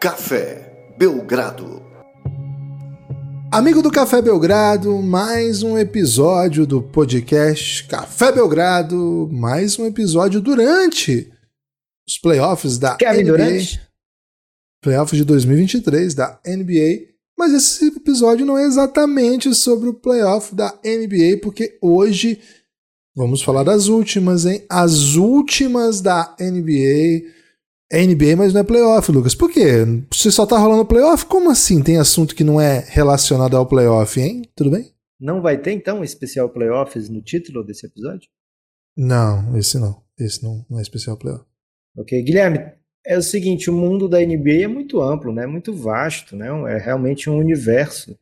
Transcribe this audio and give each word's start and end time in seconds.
Café 0.00 0.94
Belgrado. 0.96 1.82
Amigo 3.52 3.82
do 3.82 3.90
Café 3.90 4.22
Belgrado, 4.22 4.96
mais 5.02 5.62
um 5.62 5.76
episódio 5.76 6.66
do 6.66 6.80
podcast 6.80 7.86
Café 7.86 8.32
Belgrado, 8.32 9.28
mais 9.30 9.78
um 9.78 9.84
episódio 9.84 10.40
durante 10.40 11.30
os 12.08 12.16
playoffs 12.16 12.78
da 12.78 12.94
Kevin 12.96 13.24
NBA. 13.24 13.30
Durant? 13.30 13.80
Playoffs 14.82 15.18
de 15.18 15.24
2023 15.26 16.14
da 16.14 16.40
NBA. 16.46 17.10
Mas 17.38 17.52
esse 17.52 17.88
episódio 17.88 18.46
não 18.46 18.56
é 18.56 18.64
exatamente 18.64 19.54
sobre 19.54 19.90
o 19.90 19.94
playoff 19.94 20.54
da 20.54 20.80
NBA, 20.82 21.40
porque 21.42 21.76
hoje 21.82 22.40
vamos 23.14 23.42
falar 23.42 23.64
das 23.64 23.88
últimas, 23.88 24.46
hein? 24.46 24.64
As 24.66 25.16
últimas 25.16 26.00
da 26.00 26.34
NBA. 26.40 27.39
É 27.92 28.06
NBA, 28.06 28.36
mas 28.36 28.52
não 28.52 28.60
é 28.60 28.64
playoff, 28.64 29.10
Lucas. 29.10 29.34
Por 29.34 29.50
quê? 29.50 29.84
Você 30.12 30.30
só 30.30 30.46
tá 30.46 30.56
rolando 30.56 30.86
playoff? 30.86 31.26
Como 31.26 31.50
assim? 31.50 31.82
Tem 31.82 31.98
assunto 31.98 32.36
que 32.36 32.44
não 32.44 32.60
é 32.60 32.84
relacionado 32.88 33.56
ao 33.56 33.66
playoff, 33.66 34.20
hein? 34.20 34.42
Tudo 34.54 34.70
bem? 34.70 34.92
Não 35.18 35.42
vai 35.42 35.60
ter, 35.60 35.72
então, 35.72 35.98
um 35.98 36.04
especial 36.04 36.48
playoffs 36.48 37.08
no 37.08 37.20
título 37.20 37.64
desse 37.64 37.86
episódio? 37.86 38.30
Não, 38.96 39.56
esse 39.56 39.78
não. 39.78 40.02
Esse 40.18 40.42
não, 40.42 40.64
não 40.70 40.78
é 40.78 40.82
especial 40.82 41.16
playoff. 41.16 41.44
Ok, 41.96 42.22
Guilherme, 42.22 42.72
é 43.04 43.18
o 43.18 43.22
seguinte, 43.22 43.68
o 43.68 43.72
mundo 43.72 44.08
da 44.08 44.20
NBA 44.20 44.62
é 44.62 44.68
muito 44.68 45.02
amplo, 45.02 45.32
né? 45.32 45.46
Muito 45.46 45.74
vasto, 45.74 46.36
né? 46.36 46.46
É 46.72 46.78
realmente 46.78 47.28
um 47.28 47.38
universo. 47.38 48.16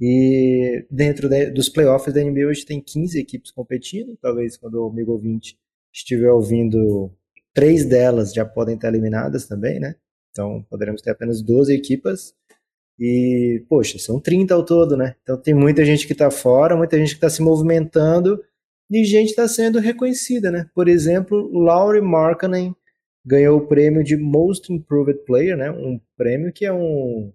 E 0.00 0.86
dentro 0.90 1.28
de, 1.28 1.50
dos 1.50 1.68
playoffs 1.68 2.14
da 2.14 2.24
NBA 2.24 2.46
hoje 2.46 2.64
tem 2.64 2.80
15 2.80 3.20
equipes 3.20 3.50
competindo. 3.50 4.16
Talvez 4.20 4.56
quando 4.56 4.74
o 4.74 4.88
amigo 4.88 5.12
ouvinte 5.12 5.58
estiver 5.92 6.30
ouvindo, 6.30 7.12
três 7.54 7.84
delas 7.84 8.32
já 8.32 8.44
podem 8.44 8.74
estar 8.74 8.88
eliminadas 8.88 9.46
também, 9.46 9.78
né? 9.78 9.94
Então 10.30 10.64
poderemos 10.68 11.02
ter 11.02 11.10
apenas 11.10 11.42
12 11.42 11.72
equipas. 11.74 12.34
E, 12.98 13.64
poxa, 13.68 13.98
são 13.98 14.20
30 14.20 14.54
ao 14.54 14.64
todo, 14.64 14.96
né? 14.96 15.16
Então 15.22 15.36
tem 15.36 15.54
muita 15.54 15.84
gente 15.84 16.06
que 16.06 16.12
está 16.12 16.30
fora, 16.30 16.76
muita 16.76 16.96
gente 16.98 17.10
que 17.10 17.16
está 17.16 17.30
se 17.30 17.42
movimentando 17.42 18.42
e 18.90 19.04
gente 19.04 19.30
está 19.30 19.48
sendo 19.48 19.78
reconhecida, 19.78 20.50
né? 20.50 20.68
Por 20.74 20.88
exemplo, 20.88 21.50
Laurie 21.52 22.02
Markkanen 22.02 22.74
ganhou 23.24 23.58
o 23.58 23.66
prêmio 23.66 24.04
de 24.04 24.16
Most 24.16 24.72
Improved 24.72 25.24
Player, 25.24 25.56
né? 25.56 25.70
Um 25.70 25.98
prêmio 26.16 26.52
que 26.52 26.66
é 26.66 26.72
um, 26.72 27.32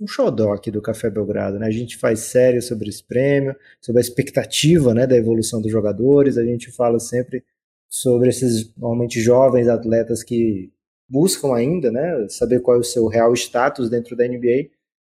um 0.00 0.06
xodó 0.06 0.52
aqui 0.52 0.70
do 0.70 0.80
Café 0.80 1.10
Belgrado, 1.10 1.58
né? 1.58 1.66
A 1.66 1.70
gente 1.70 1.96
faz 1.98 2.20
série 2.20 2.60
sobre 2.60 2.88
esse 2.88 3.04
prêmio, 3.04 3.54
sobre 3.80 4.00
a 4.00 4.04
expectativa, 4.04 4.94
né, 4.94 5.06
da 5.06 5.16
evolução 5.16 5.60
dos 5.60 5.70
jogadores, 5.70 6.38
a 6.38 6.44
gente 6.44 6.70
fala 6.70 6.98
sempre 6.98 7.44
sobre 7.88 8.28
esses 8.28 8.74
normalmente 8.76 9.20
jovens 9.20 9.68
atletas 9.68 10.22
que 10.22 10.72
buscam 11.08 11.54
ainda, 11.54 11.90
né, 11.90 12.26
saber 12.28 12.60
qual 12.60 12.76
é 12.76 12.80
o 12.80 12.84
seu 12.84 13.06
real 13.06 13.32
status 13.34 13.88
dentro 13.88 14.16
da 14.16 14.26
NBA. 14.26 14.70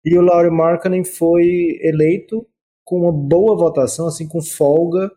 E 0.05 0.17
o 0.17 0.23
Laurie 0.23 0.51
Markkanen 0.51 1.05
foi 1.05 1.79
eleito 1.83 2.47
com 2.85 3.03
uma 3.03 3.13
boa 3.13 3.57
votação, 3.57 4.07
assim, 4.07 4.27
com 4.27 4.41
folga, 4.41 5.11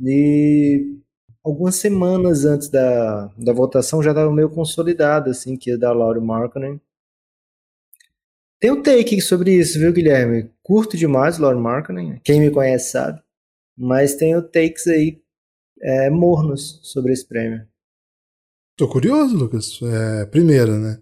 e 0.00 0.98
algumas 1.44 1.76
semanas 1.76 2.44
antes 2.44 2.68
da, 2.68 3.26
da 3.38 3.52
votação 3.52 4.02
já 4.02 4.10
estava 4.10 4.32
meio 4.32 4.50
consolidado, 4.50 5.30
assim, 5.30 5.56
que 5.56 5.70
ia 5.70 5.78
dar 5.78 5.92
Laurie 5.92 6.22
Markkanen. 6.22 6.80
Tem 8.58 8.70
um 8.70 8.82
take 8.82 9.20
sobre 9.20 9.52
isso, 9.52 9.78
viu, 9.78 9.92
Guilherme? 9.92 10.50
Curto 10.62 10.96
demais, 10.96 11.38
Laurie 11.38 11.60
Markkanen, 11.60 12.20
quem 12.24 12.40
me 12.40 12.50
conhece 12.50 12.90
sabe, 12.90 13.22
mas 13.76 14.14
tem 14.16 14.34
o 14.34 14.42
takes 14.42 14.86
aí 14.86 15.22
é, 15.80 16.10
mornos 16.10 16.80
sobre 16.82 17.12
esse 17.12 17.26
prêmio. 17.26 17.66
Tô 18.76 18.88
curioso, 18.88 19.36
Lucas. 19.36 19.80
É, 19.82 20.26
primeiro, 20.26 20.78
né? 20.78 21.00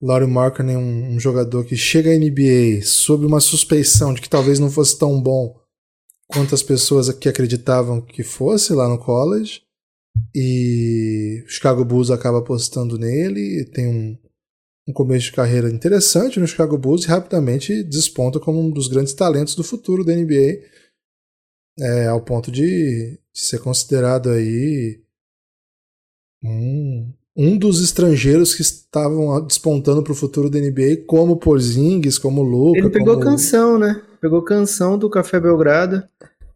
Laurie 0.00 0.28
Markkinen 0.28 0.74
é 0.74 0.78
um, 0.78 1.14
um, 1.14 1.20
jogador 1.20 1.64
que 1.64 1.76
chega 1.76 2.10
à 2.10 2.18
NBA 2.18 2.82
sob 2.82 3.24
uma 3.24 3.40
suspeição 3.40 4.12
de 4.12 4.20
que 4.20 4.28
talvez 4.28 4.58
não 4.58 4.70
fosse 4.70 4.98
tão 4.98 5.20
bom 5.20 5.58
quanto 6.28 6.54
as 6.54 6.62
pessoas 6.62 7.10
que 7.12 7.28
acreditavam 7.28 8.00
que 8.00 8.22
fosse 8.22 8.74
lá 8.74 8.88
no 8.88 8.98
college. 8.98 9.62
E 10.34 11.42
o 11.46 11.48
Chicago 11.48 11.84
Bulls 11.84 12.10
acaba 12.10 12.38
apostando 12.38 12.98
nele, 12.98 13.64
tem 13.72 13.86
um, 13.86 14.18
um 14.88 14.92
começo 14.92 15.26
de 15.26 15.32
carreira 15.32 15.70
interessante 15.70 16.38
no 16.38 16.46
Chicago 16.46 16.76
Bulls 16.76 17.04
e 17.04 17.08
rapidamente 17.08 17.82
desponta 17.82 18.38
como 18.38 18.60
um 18.60 18.70
dos 18.70 18.88
grandes 18.88 19.14
talentos 19.14 19.54
do 19.54 19.64
futuro 19.64 20.04
da 20.04 20.14
NBA, 20.14 20.60
é, 21.78 22.06
ao 22.06 22.20
ponto 22.20 22.50
de, 22.50 23.18
ser 23.32 23.58
considerado 23.58 24.30
aí 24.30 25.00
um, 26.42 27.12
um 27.36 27.58
dos 27.58 27.82
estrangeiros 27.82 28.54
que 28.54 28.62
estavam 28.62 29.44
despontando 29.46 30.02
para 30.02 30.12
o 30.12 30.16
futuro 30.16 30.48
da 30.48 30.58
NBA, 30.58 31.04
como 31.06 31.36
Porzingis, 31.36 32.18
como 32.18 32.42
Luca. 32.42 32.78
Ele 32.78 32.90
pegou 32.90 33.14
como... 33.14 33.26
canção, 33.26 33.78
né? 33.78 34.02
Pegou 34.20 34.42
canção 34.42 34.98
do 34.98 35.10
Café 35.10 35.38
Belgrado, 35.38 36.02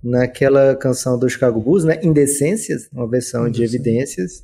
naquela 0.02 0.74
canção 0.74 1.18
do 1.18 1.28
Chicago 1.28 1.60
Bulls, 1.60 1.84
né? 1.84 2.00
Indecências, 2.02 2.88
uma 2.92 3.08
versão 3.08 3.50
de 3.50 3.62
Evidências. 3.62 4.42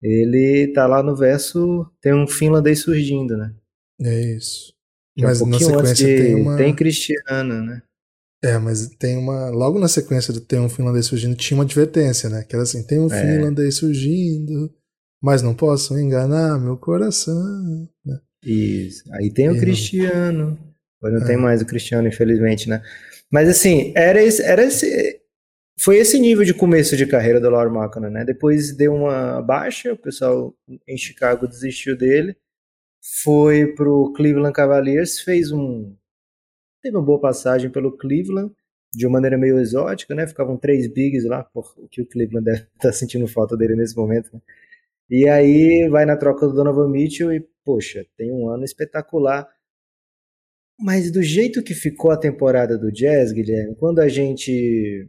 Ele 0.00 0.72
tá 0.72 0.86
lá 0.86 1.02
no 1.02 1.16
verso, 1.16 1.86
tem 2.00 2.14
um 2.14 2.26
finlandês 2.26 2.80
surgindo, 2.80 3.36
né? 3.36 3.52
É 4.00 4.20
isso. 4.36 4.72
Que 5.16 5.22
mas 5.22 5.40
é 5.40 5.44
um 5.44 5.48
na 5.48 5.58
sequência 5.58 5.94
de... 5.94 6.16
tem 6.16 6.34
uma. 6.34 6.56
Tem 6.56 6.74
Cristiano, 6.74 7.62
né? 7.62 7.82
É, 8.44 8.58
mas 8.58 8.88
tem 8.98 9.16
uma. 9.16 9.50
Logo 9.50 9.78
na 9.78 9.88
sequência 9.88 10.32
do 10.32 10.40
Tem 10.40 10.58
um 10.58 10.68
finlandês 10.68 11.06
surgindo, 11.06 11.36
tinha 11.36 11.56
uma 11.56 11.64
advertência, 11.64 12.28
né? 12.28 12.42
Que 12.42 12.54
era 12.56 12.62
assim: 12.64 12.82
tem 12.84 12.98
um 12.98 13.06
É. 13.12 13.20
finlandês 13.20 13.76
surgindo, 13.76 14.72
mas 15.22 15.42
não 15.42 15.54
posso 15.54 15.96
enganar 15.98 16.58
meu 16.58 16.76
coração. 16.76 17.88
né? 18.04 18.18
Isso. 18.44 19.04
Aí 19.14 19.30
tem 19.32 19.48
o 19.48 19.56
E 19.56 19.60
Cristiano. 19.60 20.58
Agora 21.00 21.18
não 21.20 21.26
tem 21.26 21.36
É. 21.36 21.38
mais 21.38 21.62
o 21.62 21.66
Cristiano, 21.66 22.08
infelizmente, 22.08 22.68
né? 22.68 22.82
Mas 23.30 23.48
assim, 23.48 23.92
era 23.96 24.20
esse, 24.22 24.42
era 24.42 24.64
esse, 24.64 25.20
foi 25.80 25.96
esse 25.98 26.18
nível 26.18 26.44
de 26.44 26.52
começo 26.52 26.96
de 26.96 27.06
carreira 27.06 27.40
do 27.40 27.48
Laurie 27.48 27.72
Markkanen, 27.72 28.10
né? 28.10 28.24
Depois 28.24 28.76
deu 28.76 28.92
uma 28.94 29.40
baixa, 29.40 29.92
o 29.92 29.96
pessoal 29.96 30.52
em 30.86 30.96
Chicago 30.98 31.46
desistiu 31.48 31.96
dele, 31.96 32.36
foi 33.22 33.66
pro 33.74 34.12
Cleveland 34.16 34.52
Cavaliers, 34.52 35.20
fez 35.20 35.50
um 35.52 35.94
teve 36.82 36.96
uma 36.96 37.04
boa 37.04 37.20
passagem 37.20 37.70
pelo 37.70 37.96
Cleveland 37.96 38.52
de 38.92 39.06
uma 39.06 39.14
maneira 39.14 39.38
meio 39.38 39.58
exótica, 39.58 40.14
né? 40.14 40.26
Ficavam 40.26 40.56
três 40.56 40.86
bigs 40.86 41.24
lá, 41.24 41.42
por 41.44 41.72
o 41.78 41.88
que 41.88 42.02
o 42.02 42.06
Cleveland 42.06 42.44
deve 42.50 42.66
estar 42.74 42.92
sentindo 42.92 43.26
falta 43.26 43.56
dele 43.56 43.76
nesse 43.76 43.96
momento, 43.96 44.30
né? 44.32 44.40
E 45.08 45.28
aí 45.28 45.88
vai 45.88 46.04
na 46.06 46.16
troca 46.16 46.46
do 46.46 46.54
Donovan 46.54 46.88
Mitchell 46.88 47.32
e, 47.32 47.40
poxa, 47.64 48.06
tem 48.16 48.32
um 48.32 48.48
ano 48.48 48.64
espetacular. 48.64 49.46
Mas 50.78 51.10
do 51.10 51.22
jeito 51.22 51.62
que 51.62 51.74
ficou 51.74 52.10
a 52.10 52.16
temporada 52.16 52.78
do 52.78 52.90
Jazz, 52.90 53.30
Guilherme, 53.32 53.76
quando 53.76 54.00
a 54.00 54.08
gente 54.08 55.06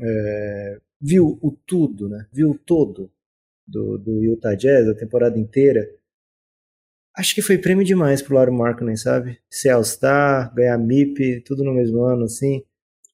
é, 0.00 0.78
viu 1.00 1.38
o 1.42 1.52
tudo, 1.66 2.08
né? 2.08 2.26
Viu 2.32 2.50
o 2.50 2.58
todo 2.58 3.10
do, 3.66 3.98
do 3.98 4.22
Utah 4.22 4.54
Jazz, 4.54 4.88
a 4.88 4.94
temporada 4.94 5.38
inteira, 5.38 5.88
acho 7.20 7.34
que 7.34 7.42
foi 7.42 7.58
prêmio 7.58 7.84
demais 7.84 8.22
pro 8.22 8.34
Laurie 8.34 8.54
Markkinen, 8.54 8.96
sabe? 8.96 9.38
Ser 9.48 9.68
All-Star, 9.70 10.52
ganhar 10.54 10.78
MIP, 10.78 11.42
tudo 11.42 11.62
no 11.62 11.72
mesmo 11.72 12.02
ano, 12.02 12.24
assim, 12.24 12.64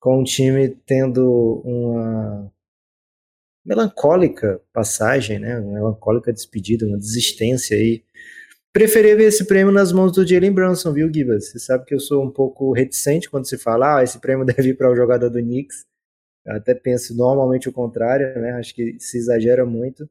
com 0.01 0.21
o 0.21 0.25
time 0.25 0.71
tendo 0.87 1.61
uma 1.65 2.53
melancólica 3.65 4.61
passagem, 4.73 5.41
né? 5.41 5.59
Uma 5.59 5.73
melancólica 5.73 6.33
despedida, 6.33 6.87
uma 6.87 6.97
desistência 6.97 7.77
aí. 7.77 8.05
Preferia 8.73 9.17
ver 9.17 9.25
esse 9.25 9.45
prêmio 9.45 9.73
nas 9.73 9.91
mãos 9.91 10.13
do 10.13 10.27
Jalen 10.27 10.53
Brunson, 10.53 10.93
viu, 10.93 11.13
Gibas? 11.13 11.51
Você 11.51 11.59
sabe 11.59 11.85
que 11.85 11.95
eu 11.95 12.01
sou 12.01 12.25
um 12.25 12.31
pouco 12.31 12.73
reticente 12.73 13.29
quando 13.29 13.49
se 13.49 13.59
fala, 13.59 13.99
ah, 13.99 14.05
esse 14.05 14.21
prêmio 14.21 14.45
deve 14.47 14.69
ir 14.71 14.75
para 14.75 14.91
o 14.91 14.95
jogador 14.95 15.29
do 15.29 15.41
Knicks. 15.41 15.85
Eu 16.45 16.55
até 16.57 16.75
penso 16.75 17.17
normalmente 17.17 17.69
o 17.69 17.73
contrário, 17.73 18.41
né? 18.41 18.53
Acho 18.53 18.73
que 18.73 18.97
se 19.01 19.19
exagera 19.19 19.67
muito. 19.67 20.09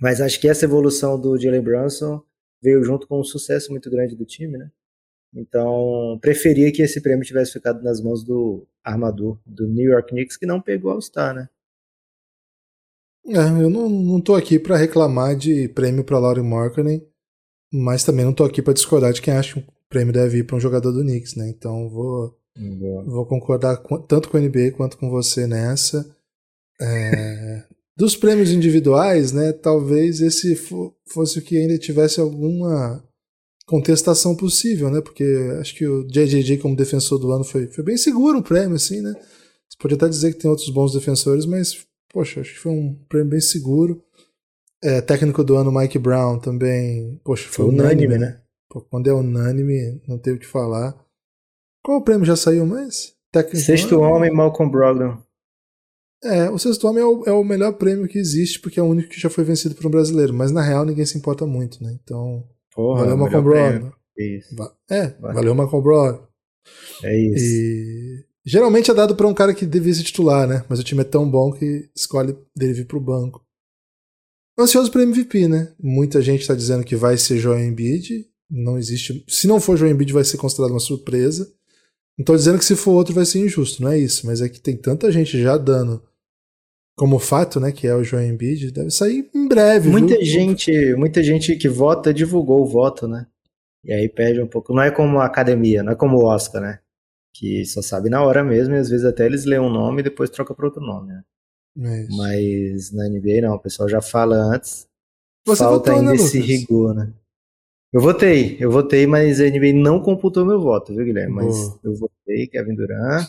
Mas 0.00 0.20
acho 0.20 0.40
que 0.40 0.48
essa 0.48 0.64
evolução 0.64 1.20
do 1.20 1.38
Jalen 1.38 1.60
Brunson 1.60 2.24
veio 2.62 2.82
junto 2.84 3.06
com 3.06 3.20
um 3.20 3.24
sucesso 3.24 3.70
muito 3.70 3.90
grande 3.90 4.14
do 4.16 4.24
time, 4.24 4.56
né? 4.58 4.70
Então, 5.34 6.18
preferia 6.20 6.72
que 6.72 6.82
esse 6.82 7.00
prêmio 7.00 7.24
tivesse 7.24 7.52
ficado 7.52 7.82
nas 7.82 8.00
mãos 8.00 8.22
do 8.22 8.66
armador 8.84 9.38
do 9.46 9.66
New 9.66 9.90
York 9.90 10.10
Knicks, 10.10 10.36
que 10.36 10.46
não 10.46 10.60
pegou 10.60 10.90
All-Star, 10.92 11.34
né? 11.34 11.48
É, 13.26 13.36
eu 13.62 13.70
não, 13.70 13.88
não 13.88 14.20
tô 14.20 14.34
aqui 14.34 14.58
para 14.58 14.76
reclamar 14.76 15.36
de 15.36 15.68
prêmio 15.68 16.04
para 16.04 16.18
Laurie 16.18 16.42
Markkinen, 16.42 17.06
mas 17.72 18.04
também 18.04 18.24
não 18.24 18.34
tô 18.34 18.44
aqui 18.44 18.60
para 18.62 18.72
discordar 18.74 19.12
de 19.12 19.22
quem 19.22 19.34
acha 19.34 19.60
que 19.60 19.68
o 19.68 19.72
prêmio 19.88 20.12
deve 20.12 20.38
ir 20.38 20.44
para 20.46 20.56
um 20.56 20.60
jogador 20.60 20.92
do 20.92 21.02
Knicks, 21.02 21.36
né? 21.36 21.48
Então 21.48 21.88
vou, 21.88 22.36
vou 23.06 23.26
concordar 23.26 23.78
com- 23.78 24.00
tanto 24.02 24.28
com 24.28 24.36
a 24.36 24.40
NBA 24.40 24.72
quanto 24.76 24.98
com 24.98 25.08
você 25.10 25.46
nessa. 25.46 26.04
É, 26.80 27.64
dos 27.96 28.16
prêmios 28.16 28.50
individuais, 28.50 29.32
né? 29.32 29.52
Talvez 29.52 30.20
esse 30.20 30.54
fo- 30.56 30.94
fosse 31.08 31.38
o 31.38 31.42
que 31.42 31.56
ainda 31.58 31.78
tivesse 31.78 32.20
alguma 32.20 33.02
contestação 33.66 34.34
possível, 34.36 34.90
né? 34.90 35.00
Porque 35.00 35.24
acho 35.60 35.74
que 35.74 35.86
o 35.86 36.04
JJJ 36.06 36.58
como 36.58 36.76
defensor 36.76 37.18
do 37.18 37.30
ano 37.32 37.44
foi, 37.44 37.66
foi 37.68 37.84
bem 37.84 37.96
seguro 37.96 38.38
o 38.38 38.42
prêmio, 38.42 38.76
assim, 38.76 39.00
né? 39.00 39.12
Você 39.68 39.78
pode 39.78 39.94
até 39.94 40.08
dizer 40.08 40.32
que 40.34 40.40
tem 40.40 40.50
outros 40.50 40.68
bons 40.70 40.92
defensores, 40.92 41.46
mas 41.46 41.86
poxa, 42.12 42.40
acho 42.40 42.52
que 42.54 42.58
foi 42.60 42.72
um 42.72 42.94
prêmio 43.08 43.30
bem 43.30 43.40
seguro. 43.40 44.02
É, 44.84 45.00
técnico 45.00 45.44
do 45.44 45.54
ano, 45.56 45.70
Mike 45.72 45.98
Brown, 45.98 46.38
também, 46.40 47.20
poxa, 47.24 47.44
foi, 47.48 47.66
Foi 47.66 47.74
unânime, 47.74 48.06
unânime, 48.06 48.18
né? 48.18 48.40
Pô, 48.68 48.80
quando 48.80 49.06
é 49.08 49.12
unânime, 49.14 50.02
não 50.08 50.18
teve 50.18 50.38
o 50.38 50.40
que 50.40 50.46
falar. 50.46 50.92
Qual 51.84 51.98
o 51.98 52.02
prêmio 52.02 52.24
já 52.26 52.34
saiu 52.36 52.66
mais? 52.66 53.14
Técnico 53.30 53.64
Sexto 53.64 53.98
Homem, 54.00 54.32
Malcolm 54.32 54.70
Brogdon. 54.70 55.18
É, 56.24 56.48
o 56.48 56.58
Sexto 56.58 56.86
Homem 56.86 57.02
é 57.02 57.06
o, 57.06 57.24
é 57.26 57.32
o, 57.32 57.42
melhor 57.42 57.72
prêmio 57.72 58.06
que 58.06 58.18
existe, 58.18 58.60
porque 58.60 58.78
é 58.78 58.82
o 58.82 58.86
único 58.86 59.08
que 59.08 59.20
já 59.20 59.28
foi 59.28 59.42
vencido 59.42 59.74
por 59.74 59.86
um 59.86 59.90
brasileiro. 59.90 60.32
Mas 60.32 60.52
na 60.52 60.62
real 60.62 60.84
ninguém 60.84 61.04
se 61.04 61.18
importa 61.18 61.44
muito, 61.46 61.82
né? 61.82 61.98
Então. 62.02 62.44
Porra, 62.72 63.00
valeu 63.00 63.16
Malcolm 63.16 63.44
Brogdon. 63.44 63.92
Isso. 64.16 64.54
É, 64.88 65.08
Vai. 65.20 65.34
valeu 65.34 65.54
Malcolm 65.54 65.82
Brogdon. 65.82 66.26
É 67.02 67.18
isso. 67.18 67.44
E 67.44 68.24
geralmente 68.46 68.90
é 68.90 68.94
dado 68.94 69.16
para 69.16 69.26
um 69.26 69.34
cara 69.34 69.52
que 69.52 69.66
devia 69.66 69.92
ser 69.92 70.04
titular, 70.04 70.46
né? 70.46 70.64
Mas 70.68 70.78
o 70.78 70.84
time 70.84 71.00
é 71.00 71.04
tão 71.04 71.28
bom 71.28 71.52
que 71.52 71.90
escolhe 71.94 72.36
dele 72.56 72.72
vir 72.72 72.86
pro 72.86 73.00
banco. 73.00 73.44
Ansioso 74.56 74.92
para 74.92 75.02
MVP, 75.02 75.48
né? 75.48 75.72
Muita 75.80 76.22
gente 76.22 76.42
está 76.42 76.54
dizendo 76.54 76.84
que 76.84 76.94
vai 76.94 77.18
ser 77.18 77.38
Joel 77.38 77.64
Embiid. 77.64 78.28
Não 78.48 78.78
existe. 78.78 79.24
Se 79.28 79.48
não 79.48 79.60
for 79.60 79.76
Joel 79.76 79.92
Embiid, 79.92 80.12
vai 80.12 80.24
ser 80.24 80.36
considerado 80.36 80.70
uma 80.70 80.78
surpresa. 80.78 81.52
Não 82.16 82.24
tô 82.24 82.36
dizendo 82.36 82.58
que 82.58 82.64
se 82.64 82.76
for 82.76 82.92
outro 82.92 83.14
vai 83.14 83.24
ser 83.24 83.40
injusto, 83.40 83.82
não 83.82 83.90
é 83.90 83.98
isso. 83.98 84.26
Mas 84.26 84.40
é 84.40 84.48
que 84.48 84.60
tem 84.60 84.76
tanta 84.76 85.10
gente 85.10 85.40
já 85.40 85.56
dando 85.56 86.02
como 86.96 87.18
fato, 87.18 87.58
né, 87.58 87.72
que 87.72 87.86
é 87.86 87.94
o 87.94 88.04
Joel 88.04 88.28
Embiid, 88.28 88.70
deve 88.70 88.90
sair 88.90 89.28
em 89.34 89.48
breve. 89.48 89.88
Muita 89.88 90.14
viu? 90.14 90.24
gente, 90.24 90.94
muita 90.94 91.22
gente 91.22 91.56
que 91.56 91.68
vota 91.68 92.12
divulgou 92.12 92.62
o 92.62 92.66
voto, 92.66 93.08
né? 93.08 93.26
E 93.84 93.92
aí 93.92 94.08
perde 94.08 94.40
um 94.40 94.46
pouco. 94.46 94.72
Não 94.72 94.82
é 94.82 94.90
como 94.90 95.18
a 95.18 95.26
academia, 95.26 95.82
não 95.82 95.92
é 95.92 95.96
como 95.96 96.18
o 96.18 96.24
Oscar, 96.24 96.62
né? 96.62 96.78
Que 97.34 97.64
só 97.64 97.82
sabe 97.82 98.08
na 98.08 98.22
hora 98.22 98.44
mesmo 98.44 98.74
e 98.74 98.78
às 98.78 98.88
vezes 98.88 99.04
até 99.04 99.26
eles 99.26 99.44
leem 99.44 99.60
um 99.60 99.70
nome 99.70 100.00
e 100.00 100.04
depois 100.04 100.30
troca 100.30 100.54
para 100.54 100.66
outro 100.66 100.82
nome, 100.82 101.08
né? 101.08 101.24
É 101.78 102.06
Mas 102.10 102.92
na 102.92 103.08
NBA 103.08 103.40
não, 103.40 103.54
o 103.54 103.58
pessoal 103.58 103.88
já 103.88 104.02
fala 104.02 104.36
antes. 104.36 104.86
Você 105.46 105.64
Falta 105.64 105.90
votou, 105.90 105.94
ainda 105.94 106.10
né, 106.10 106.16
esse 106.16 106.38
rigor, 106.38 106.94
né? 106.94 107.12
Eu 107.92 108.00
votei, 108.00 108.56
eu 108.60 108.70
votei, 108.70 109.06
mas 109.06 109.40
a 109.40 109.44
NBA 109.44 109.72
não 109.74 110.00
computou 110.00 110.46
meu 110.46 110.60
voto, 110.60 110.94
viu, 110.94 111.04
Guilherme? 111.04 111.34
Mas 111.34 111.68
Boa. 111.68 111.80
eu 111.84 111.94
votei 111.94 112.46
Kevin 112.46 112.74
Durant, 112.74 113.28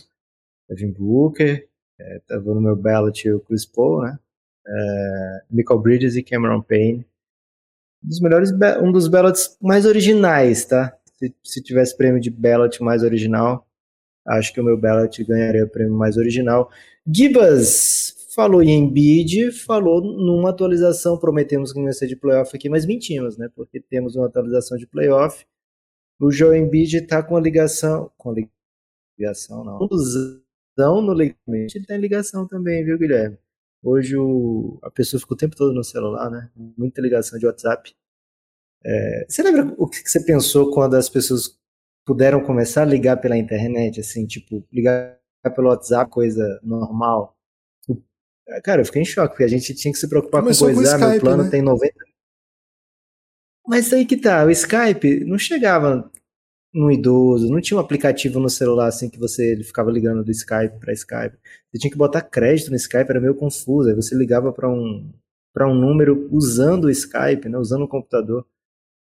Kevin 0.69 0.91
Booker, 0.91 1.67
é, 2.03 2.19
tava 2.27 2.53
no 2.53 2.61
meu 2.61 2.75
ballot 2.75 3.29
o 3.31 3.39
Chris 3.39 3.65
Paul, 3.65 4.03
né? 4.03 4.19
É, 4.65 5.41
Michael 5.49 5.79
Bridges 5.79 6.15
e 6.15 6.23
Cameron 6.23 6.61
Payne. 6.61 7.05
Um 8.03 8.07
dos 8.07 8.19
melhores, 8.19 8.51
um 8.81 8.91
dos 8.91 9.07
ballots 9.07 9.57
mais 9.61 9.85
originais, 9.85 10.65
tá? 10.65 10.95
Se, 11.17 11.33
se 11.43 11.63
tivesse 11.63 11.95
prêmio 11.95 12.19
de 12.19 12.29
ballot 12.29 12.83
mais 12.83 13.03
original, 13.03 13.65
acho 14.27 14.53
que 14.53 14.59
o 14.59 14.63
meu 14.63 14.77
ballot 14.77 15.23
ganharia 15.23 15.63
o 15.63 15.69
prêmio 15.69 15.93
mais 15.93 16.17
original. 16.17 16.69
Gibas, 17.07 18.27
falou 18.35 18.61
em 18.61 18.79
Embiid, 18.79 19.51
falou 19.51 20.01
numa 20.01 20.49
atualização, 20.49 21.17
prometemos 21.17 21.71
que 21.71 21.79
não 21.79 21.87
ia 21.87 21.93
ser 21.93 22.07
de 22.07 22.15
playoff 22.17 22.55
aqui, 22.55 22.67
mas 22.67 22.85
mentimos, 22.85 23.37
né? 23.37 23.49
Porque 23.55 23.79
temos 23.79 24.15
uma 24.15 24.27
atualização 24.27 24.77
de 24.77 24.85
playoff. 24.85 25.45
O 26.19 26.31
Joe 26.31 26.57
Embiid 26.57 26.97
está 26.97 27.23
com 27.23 27.37
a 27.37 27.41
ligação, 27.41 28.11
com 28.17 28.31
a 28.31 28.35
ligação 29.17 29.63
não, 29.63 29.77
contusão 29.77 30.42
no 30.77 31.13
ligamento, 31.13 31.75
ele 31.75 31.85
tem 31.85 31.97
ligação 31.97 32.47
também, 32.47 32.83
viu, 32.83 32.97
Guilherme? 32.97 33.37
Hoje 33.83 34.15
o, 34.17 34.79
a 34.81 34.89
pessoa 34.89 35.19
fica 35.19 35.33
o 35.33 35.37
tempo 35.37 35.55
todo 35.55 35.73
no 35.73 35.83
celular, 35.83 36.29
né? 36.29 36.49
Muita 36.55 37.01
ligação 37.01 37.37
de 37.37 37.45
WhatsApp. 37.45 37.93
É, 38.85 39.25
você 39.27 39.43
lembra 39.43 39.73
o 39.77 39.87
que 39.87 39.99
você 40.09 40.23
pensou 40.23 40.71
quando 40.71 40.95
as 40.95 41.09
pessoas 41.09 41.59
puderam 42.05 42.43
começar 42.43 42.83
a 42.83 42.85
ligar 42.85 43.17
pela 43.17 43.37
internet, 43.37 43.99
assim, 43.99 44.25
tipo, 44.25 44.65
ligar 44.71 45.17
pelo 45.55 45.69
WhatsApp, 45.69 46.09
coisa 46.09 46.59
normal? 46.63 47.37
Cara, 48.63 48.81
eu 48.81 48.85
fiquei 48.85 49.01
em 49.01 49.05
choque, 49.05 49.29
porque 49.29 49.43
a 49.43 49.47
gente 49.49 49.73
tinha 49.73 49.91
que 49.91 49.99
se 49.99 50.07
preocupar 50.07 50.41
Começou 50.41 50.67
com 50.69 50.75
coisa. 50.75 50.97
Com 50.97 51.05
ah, 51.05 51.09
meu 51.09 51.19
plano 51.19 51.43
né? 51.43 51.49
tem 51.49 51.61
90. 51.61 51.93
Mas 53.65 53.93
aí 53.93 54.05
que 54.05 54.17
tá, 54.17 54.45
o 54.45 54.49
Skype 54.51 55.23
não 55.25 55.37
chegava 55.37 56.11
no 56.73 56.91
idoso, 56.91 57.49
não 57.49 57.61
tinha 57.61 57.77
um 57.77 57.81
aplicativo 57.81 58.39
no 58.39 58.49
celular 58.49 58.87
assim 58.87 59.09
que 59.09 59.19
você 59.19 59.51
ele 59.51 59.63
ficava 59.63 59.91
ligando 59.91 60.23
do 60.23 60.31
Skype 60.31 60.79
para 60.79 60.93
Skype. 60.93 61.37
Você 61.71 61.79
tinha 61.79 61.91
que 61.91 61.97
botar 61.97 62.21
crédito 62.21 62.71
no 62.71 62.75
Skype, 62.75 63.09
era 63.09 63.21
meio 63.21 63.35
confuso. 63.35 63.89
Aí 63.89 63.95
você 63.95 64.15
ligava 64.15 64.51
para 64.51 64.69
um 64.69 65.11
para 65.53 65.69
um 65.69 65.75
número 65.75 66.27
usando 66.31 66.85
o 66.85 66.89
Skype, 66.89 67.47
né, 67.47 67.57
usando 67.59 67.83
o 67.83 67.87
computador. 67.87 68.45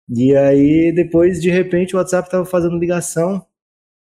E 0.10 0.36
aí 0.36 0.92
depois 0.94 1.42
de 1.42 1.50
repente 1.50 1.96
o 1.96 1.98
WhatsApp 2.00 2.28
estava 2.28 2.46
fazendo 2.46 2.78
ligação 2.78 3.46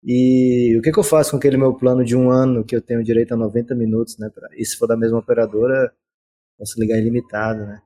e 0.04 0.76
o 0.80 0.82
que, 0.82 0.92
que, 0.92 1.00
eu 1.00 1.04
faço 1.04 1.32
com 1.32 1.38
aquele 1.38 1.58
meu 1.58 1.76
plano 1.76 2.04
de 2.04 2.16
um 2.16 2.32
ano 2.32 2.64
que 2.64 2.76
eu 2.76 2.82
tenho 2.82 3.04
direito 3.04 3.34
a 3.34 3.38
90 3.38 3.76
minutos, 3.76 4.18
né? 4.18 4.30
Pra, 4.34 4.48
e 4.56 4.66
se 4.66 4.76
for 4.78 4.88
da 4.88 4.98
mesma 4.98 5.20
operadora, 5.20 5.94
posso 6.58 6.80
ligar 6.80 6.98
ilimitado, 6.98 7.66
né? 7.66 7.82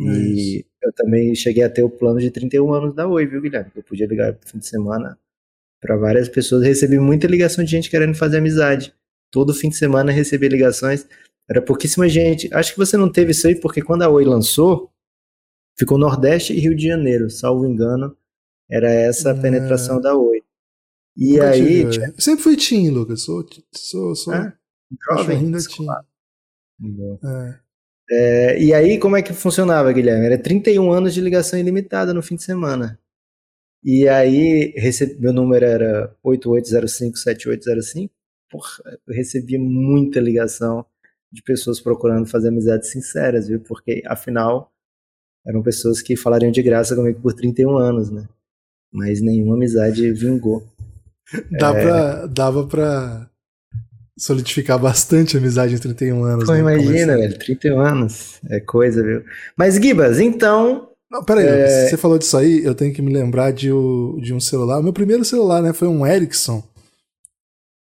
E 0.00 0.66
eu 0.82 0.92
também 0.92 1.34
cheguei 1.34 1.64
a 1.64 1.70
ter 1.70 1.82
o 1.82 1.90
plano 1.90 2.20
de 2.20 2.30
31 2.30 2.72
anos 2.72 2.94
da 2.94 3.06
Oi, 3.06 3.26
viu, 3.26 3.40
Guilherme? 3.40 3.70
Eu 3.74 3.82
podia 3.82 4.06
ligar 4.06 4.32
no 4.32 4.38
fim 4.44 4.58
de 4.58 4.66
semana 4.66 5.18
para 5.80 5.96
várias 5.96 6.28
pessoas. 6.28 6.64
recebi 6.64 6.98
muita 6.98 7.26
ligação 7.26 7.64
de 7.64 7.70
gente 7.70 7.90
querendo 7.90 8.14
fazer 8.14 8.38
amizade. 8.38 8.94
Todo 9.30 9.54
fim 9.54 9.68
de 9.68 9.76
semana 9.76 10.12
recebi 10.12 10.48
ligações. 10.48 11.06
Era 11.48 11.60
pouquíssima 11.60 12.08
gente. 12.08 12.52
Acho 12.54 12.72
que 12.72 12.78
você 12.78 12.96
não 12.96 13.10
teve 13.10 13.32
isso 13.32 13.46
aí 13.46 13.54
porque 13.54 13.82
quando 13.82 14.02
a 14.02 14.08
Oi 14.08 14.24
lançou, 14.24 14.90
ficou 15.78 15.98
Nordeste 15.98 16.52
e 16.52 16.60
Rio 16.60 16.74
de 16.74 16.86
Janeiro, 16.86 17.28
salvo 17.30 17.66
engano. 17.66 18.16
Era 18.70 18.90
essa 18.90 19.32
a 19.32 19.34
penetração 19.34 20.00
da 20.00 20.14
Oi. 20.16 20.42
E 21.16 21.32
Nunca 21.32 21.50
aí. 21.50 21.66
Tive, 21.66 21.90
tinha... 21.90 22.14
Sempre 22.18 22.44
fui 22.44 22.56
Tim, 22.56 22.90
Lucas. 22.90 23.22
Sou, 23.22 23.44
sou, 23.74 24.14
sou 24.14 24.34
é, 24.34 24.52
jovem. 25.10 25.38
Ainda 25.38 25.58
Tim. 25.58 25.86
É. 27.24 27.67
É, 28.10 28.62
e 28.62 28.72
aí, 28.72 28.98
como 28.98 29.16
é 29.16 29.22
que 29.22 29.32
funcionava, 29.32 29.92
Guilherme? 29.92 30.26
Era 30.26 30.38
31 30.38 30.90
anos 30.92 31.12
de 31.12 31.20
ligação 31.20 31.58
ilimitada 31.58 32.14
no 32.14 32.22
fim 32.22 32.36
de 32.36 32.42
semana. 32.42 32.98
E 33.84 34.08
aí, 34.08 34.72
recebi, 34.76 35.20
meu 35.20 35.32
número 35.32 35.64
era 35.64 36.14
88057805. 36.24 38.10
Porra, 38.50 38.82
eu 39.06 39.14
recebia 39.14 39.58
muita 39.58 40.20
ligação 40.20 40.84
de 41.30 41.42
pessoas 41.42 41.80
procurando 41.80 42.26
fazer 42.26 42.48
amizades 42.48 42.90
sinceras, 42.90 43.48
viu? 43.48 43.60
Porque, 43.60 44.02
afinal, 44.06 44.72
eram 45.46 45.62
pessoas 45.62 46.00
que 46.00 46.16
falariam 46.16 46.50
de 46.50 46.62
graça 46.62 46.96
comigo 46.96 47.20
por 47.20 47.34
31 47.34 47.76
anos, 47.76 48.10
né? 48.10 48.26
Mas 48.90 49.20
nenhuma 49.20 49.54
amizade 49.54 50.10
vingou. 50.12 50.66
Dá 51.50 51.74
é... 51.74 51.82
pra, 51.82 52.26
dava 52.26 52.66
pra 52.66 53.30
solidificar 54.18 54.78
bastante 54.78 55.36
a 55.36 55.40
amizade 55.40 55.74
em 55.74 55.78
31 55.78 56.24
anos. 56.24 56.44
Pô, 56.44 56.52
né? 56.52 56.58
imagina, 56.58 57.16
velho, 57.16 57.38
31 57.38 57.80
anos. 57.80 58.40
É 58.50 58.60
coisa, 58.60 59.02
viu? 59.02 59.22
Mas, 59.56 59.76
Gibas, 59.76 60.18
então. 60.18 60.88
Não, 61.10 61.24
peraí, 61.24 61.46
é... 61.46 61.88
você 61.88 61.96
falou 61.96 62.18
disso 62.18 62.36
aí, 62.36 62.62
eu 62.64 62.74
tenho 62.74 62.92
que 62.92 63.00
me 63.00 63.12
lembrar 63.12 63.52
de, 63.52 63.72
o, 63.72 64.18
de 64.20 64.34
um 64.34 64.40
celular. 64.40 64.80
O 64.80 64.82
meu 64.82 64.92
primeiro 64.92 65.24
celular, 65.24 65.62
né, 65.62 65.72
foi 65.72 65.88
um 65.88 66.06
Ericsson. 66.06 66.62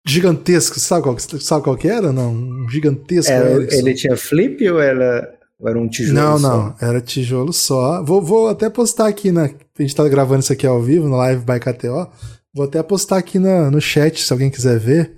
Gigantesco, 0.04 0.80
sabe 0.80 1.02
qual, 1.04 1.16
sabe 1.18 1.62
qual 1.62 1.76
que 1.76 1.86
era? 1.86 2.12
Não, 2.12 2.32
um 2.32 2.68
gigantesco 2.68 3.30
era, 3.30 3.52
Ericsson. 3.52 3.78
Ele 3.78 3.94
tinha 3.94 4.16
flip 4.16 4.68
ou 4.68 4.80
era, 4.80 5.32
ou 5.60 5.68
era 5.68 5.78
um 5.78 5.86
tijolo 5.86 6.18
não, 6.18 6.38
só? 6.38 6.48
Não, 6.48 6.64
não, 6.64 6.74
era 6.80 7.00
tijolo 7.00 7.52
só. 7.52 8.02
Vou, 8.02 8.20
vou 8.20 8.48
até 8.48 8.68
postar 8.68 9.06
aqui, 9.06 9.30
na, 9.30 9.44
a 9.44 9.82
gente 9.82 9.94
tá 9.94 10.08
gravando 10.08 10.40
isso 10.40 10.52
aqui 10.52 10.66
ao 10.66 10.82
vivo, 10.82 11.06
no 11.06 11.16
Live 11.16 11.44
by 11.44 11.60
KTO. 11.60 12.08
Vou 12.52 12.64
até 12.64 12.82
postar 12.82 13.18
aqui 13.18 13.38
no, 13.38 13.70
no 13.70 13.80
chat, 13.80 14.20
se 14.24 14.32
alguém 14.32 14.50
quiser 14.50 14.78
ver, 14.78 15.12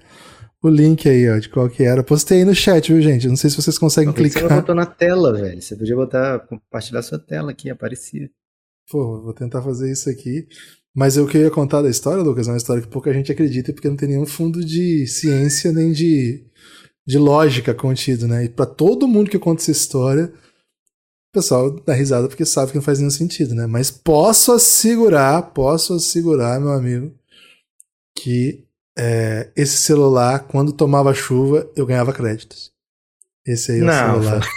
o 0.69 0.71
link 0.71 1.07
aí, 1.07 1.29
ó, 1.29 1.39
de 1.39 1.49
qual 1.49 1.69
que 1.69 1.83
era. 1.83 2.03
Postei 2.03 2.39
aí 2.39 2.45
no 2.45 2.55
chat, 2.55 2.91
viu, 2.91 3.03
gente? 3.03 3.29
Não 3.29 3.37
sei 3.37 3.51
se 3.51 3.57
vocês 3.57 3.77
conseguem 3.77 4.13
Por 4.13 4.19
clicar. 4.19 4.45
Você 4.45 4.55
botou 4.55 4.75
na 4.75 4.87
tela, 4.87 5.33
velho. 5.33 5.61
Você 5.61 5.77
podia 5.77 5.95
botar, 5.95 6.39
compartilhar 6.41 7.03
sua 7.03 7.19
tela 7.19 7.51
aqui, 7.51 7.69
aparecia. 7.69 8.31
Pô, 8.91 9.21
vou 9.21 9.35
tentar 9.35 9.61
fazer 9.61 9.93
isso 9.93 10.09
aqui. 10.09 10.47
Mas 10.97 11.19
eu 11.19 11.27
queria 11.27 11.51
contar 11.51 11.83
da 11.83 11.91
história, 11.91 12.23
Lucas, 12.23 12.49
é 12.49 12.51
uma 12.53 12.57
história 12.57 12.81
que 12.81 12.89
pouca 12.89 13.13
gente 13.13 13.31
acredita 13.31 13.75
porque 13.75 13.91
não 13.91 13.97
tem 13.97 14.09
nenhum 14.09 14.25
fundo 14.25 14.65
de 14.65 15.07
ciência 15.07 15.71
nem 15.71 15.93
de, 15.93 16.47
de 17.07 17.19
lógica 17.19 17.75
contido, 17.75 18.27
né? 18.27 18.45
E 18.45 18.49
para 18.49 18.65
todo 18.65 19.09
mundo 19.09 19.29
que 19.29 19.39
conta 19.39 19.61
essa 19.61 19.71
história, 19.71 20.33
o 21.29 21.33
pessoal 21.35 21.71
dá 21.71 21.93
risada 21.93 22.27
porque 22.27 22.47
sabe 22.47 22.71
que 22.71 22.79
não 22.79 22.83
faz 22.83 23.01
nenhum 23.01 23.11
sentido, 23.11 23.55
né? 23.55 23.67
Mas 23.67 23.91
posso 23.91 24.53
assegurar, 24.53 25.53
posso 25.53 25.95
assegurar, 25.95 26.59
meu 26.59 26.71
amigo, 26.71 27.13
que 28.17 28.64
é, 28.97 29.51
esse 29.57 29.77
celular, 29.77 30.47
quando 30.47 30.73
tomava 30.73 31.15
chuva, 31.15 31.69
eu 31.77 31.87
ganhava 31.87 32.13
créditos. 32.13 32.73
Esse 33.47 33.73
aí 33.73 33.81
é 33.81 33.83
o 33.83 33.87
Não, 33.87 34.23
celular. 34.23 34.49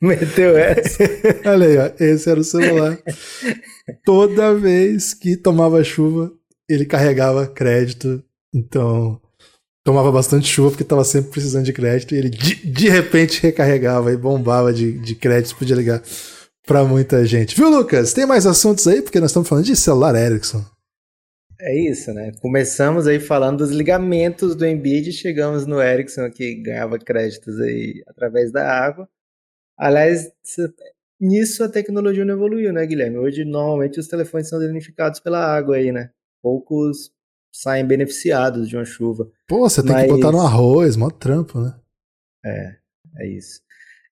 Meteu 0.00 0.56
essa. 0.56 0.98
Olha 1.46 1.66
aí, 1.66 1.78
ó, 1.78 1.90
esse 2.00 2.28
era 2.28 2.40
o 2.40 2.44
celular. 2.44 2.98
Toda 4.04 4.54
vez 4.54 5.14
que 5.14 5.36
tomava 5.36 5.82
chuva, 5.84 6.32
ele 6.68 6.84
carregava 6.84 7.46
crédito. 7.46 8.22
Então, 8.54 9.20
tomava 9.84 10.10
bastante 10.10 10.48
chuva 10.48 10.70
porque 10.70 10.82
estava 10.82 11.04
sempre 11.04 11.30
precisando 11.30 11.64
de 11.64 11.72
crédito. 11.72 12.14
E 12.14 12.18
ele 12.18 12.30
de, 12.30 12.54
de 12.66 12.88
repente 12.88 13.42
recarregava 13.42 14.12
e 14.12 14.16
bombava 14.16 14.72
de, 14.72 14.98
de 14.98 15.14
créditos, 15.14 15.52
podia 15.52 15.76
ligar 15.76 16.02
para 16.66 16.84
muita 16.84 17.24
gente. 17.24 17.56
Viu, 17.56 17.70
Lucas? 17.70 18.12
Tem 18.12 18.26
mais 18.26 18.46
assuntos 18.46 18.86
aí? 18.86 19.02
Porque 19.02 19.20
nós 19.20 19.30
estamos 19.30 19.48
falando 19.48 19.64
de 19.64 19.76
celular 19.76 20.14
Ericsson. 20.14 20.64
É 21.64 21.78
isso, 21.78 22.12
né? 22.12 22.32
Começamos 22.40 23.06
aí 23.06 23.20
falando 23.20 23.58
dos 23.58 23.70
ligamentos 23.70 24.56
do 24.56 24.66
Embiid, 24.66 25.12
chegamos 25.12 25.64
no 25.64 25.80
Ericsson 25.80 26.28
que 26.28 26.56
ganhava 26.56 26.98
créditos 26.98 27.60
aí 27.60 28.02
através 28.08 28.50
da 28.50 28.68
água. 28.68 29.08
Aliás, 29.78 30.32
nisso 31.20 31.62
a 31.62 31.68
tecnologia 31.68 32.24
não 32.24 32.34
evoluiu, 32.34 32.72
né, 32.72 32.84
Guilherme? 32.84 33.16
Hoje, 33.18 33.44
normalmente, 33.44 34.00
os 34.00 34.08
telefones 34.08 34.48
são 34.48 34.58
danificados 34.58 35.20
pela 35.20 35.38
água 35.38 35.76
aí, 35.76 35.92
né? 35.92 36.10
Poucos 36.42 37.12
saem 37.54 37.86
beneficiados 37.86 38.68
de 38.68 38.76
uma 38.76 38.84
chuva. 38.84 39.30
Pô, 39.46 39.60
você 39.60 39.84
tem 39.84 39.92
Mas... 39.92 40.06
que 40.06 40.08
botar 40.08 40.32
no 40.32 40.40
arroz, 40.40 40.96
mó 40.96 41.10
trampo, 41.10 41.60
né? 41.60 41.78
É, 42.44 42.76
é 43.18 43.28
isso. 43.28 43.60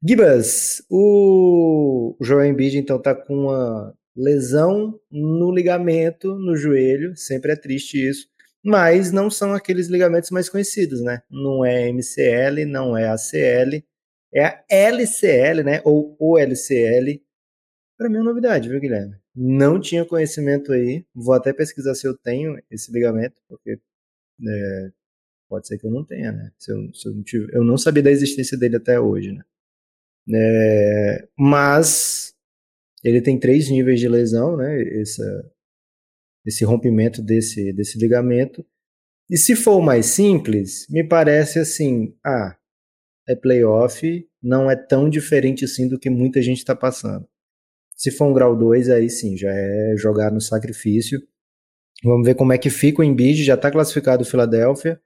Gibas, 0.06 0.84
o, 0.88 2.14
o 2.16 2.24
Joel 2.24 2.46
Embiid, 2.46 2.78
então, 2.78 3.02
tá 3.02 3.12
com 3.12 3.34
uma 3.34 3.92
lesão 4.16 4.98
no 5.10 5.52
ligamento, 5.52 6.34
no 6.36 6.56
joelho, 6.56 7.16
sempre 7.16 7.52
é 7.52 7.56
triste 7.56 7.96
isso, 7.96 8.28
mas 8.64 9.12
não 9.12 9.30
são 9.30 9.54
aqueles 9.54 9.88
ligamentos 9.88 10.30
mais 10.30 10.48
conhecidos, 10.48 11.00
né? 11.02 11.22
Não 11.30 11.64
é 11.64 11.88
MCL, 11.90 12.66
não 12.66 12.96
é 12.96 13.08
ACL, 13.08 13.82
é 14.34 14.44
a 14.44 14.64
LCL, 14.68 15.62
né? 15.64 15.80
Ou 15.84 16.16
OLCL. 16.18 17.22
Para 17.98 18.08
mim 18.08 18.18
é 18.18 18.22
novidade, 18.22 18.68
viu, 18.68 18.80
Guilherme? 18.80 19.16
Não 19.34 19.80
tinha 19.80 20.04
conhecimento 20.04 20.72
aí. 20.72 21.04
Vou 21.14 21.34
até 21.34 21.52
pesquisar 21.52 21.94
se 21.94 22.06
eu 22.06 22.16
tenho 22.16 22.60
esse 22.70 22.92
ligamento, 22.92 23.36
porque 23.48 23.78
é, 24.46 24.90
pode 25.48 25.66
ser 25.68 25.78
que 25.78 25.86
eu 25.86 25.90
não 25.90 26.04
tenha, 26.04 26.32
né? 26.32 26.52
Se 26.58 26.72
eu, 26.72 26.94
se 26.94 27.08
eu, 27.08 27.14
não 27.14 27.22
tive, 27.22 27.48
eu 27.52 27.64
não 27.64 27.78
sabia 27.78 28.02
da 28.02 28.10
existência 28.10 28.56
dele 28.58 28.76
até 28.76 29.00
hoje, 29.00 29.32
né? 29.32 29.42
É, 30.32 31.28
mas 31.38 32.34
ele 33.02 33.20
tem 33.20 33.38
três 33.38 33.68
níveis 33.70 34.00
de 34.00 34.08
lesão, 34.08 34.56
né? 34.56 34.82
Essa, 35.00 35.50
esse 36.46 36.64
rompimento 36.64 37.22
desse, 37.22 37.72
desse 37.72 37.98
ligamento. 37.98 38.64
E 39.28 39.36
se 39.36 39.54
for 39.54 39.76
o 39.78 39.82
mais 39.82 40.06
simples, 40.06 40.86
me 40.90 41.06
parece 41.06 41.58
assim, 41.58 42.14
ah, 42.24 42.56
é 43.28 43.34
playoff, 43.34 44.26
não 44.42 44.70
é 44.70 44.76
tão 44.76 45.08
diferente 45.08 45.64
assim 45.64 45.88
do 45.88 45.98
que 45.98 46.10
muita 46.10 46.42
gente 46.42 46.58
está 46.58 46.74
passando. 46.74 47.26
Se 47.94 48.10
for 48.10 48.26
um 48.26 48.32
grau 48.32 48.56
2, 48.56 48.90
aí 48.90 49.08
sim, 49.08 49.36
já 49.36 49.50
é 49.50 49.94
jogar 49.96 50.32
no 50.32 50.40
sacrifício. 50.40 51.22
Vamos 52.02 52.26
ver 52.26 52.34
como 52.34 52.52
é 52.52 52.58
que 52.58 52.70
fica 52.70 53.02
o 53.02 53.04
Embiid, 53.04 53.44
já 53.44 53.54
está 53.54 53.70
classificado 53.70 54.22
o 54.22 54.26
Philadelphia. 54.26 55.00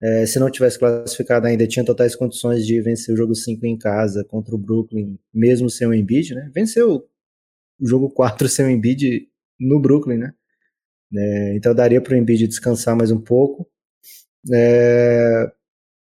É, 0.00 0.26
se 0.26 0.38
não 0.38 0.50
tivesse 0.50 0.78
classificado 0.78 1.46
ainda, 1.46 1.66
tinha 1.66 1.84
totais 1.84 2.14
condições 2.14 2.64
de 2.64 2.80
vencer 2.80 3.12
o 3.12 3.16
jogo 3.16 3.34
5 3.34 3.66
em 3.66 3.76
casa 3.76 4.22
contra 4.24 4.54
o 4.54 4.58
Brooklyn, 4.58 5.18
mesmo 5.34 5.68
sem 5.68 5.88
o 5.88 5.94
Embiid, 5.94 6.34
né? 6.34 6.50
Venceu 6.54 7.08
jogo 7.80 8.10
4 8.10 8.48
sem 8.48 8.66
o 8.66 8.70
Embiid 8.70 9.28
no 9.58 9.80
Brooklyn, 9.80 10.18
né? 10.18 10.34
É, 11.14 11.56
então 11.56 11.74
daria 11.74 12.00
para 12.00 12.14
o 12.14 12.16
Embiid 12.16 12.46
descansar 12.46 12.96
mais 12.96 13.10
um 13.10 13.20
pouco. 13.20 13.68
É, 14.52 15.50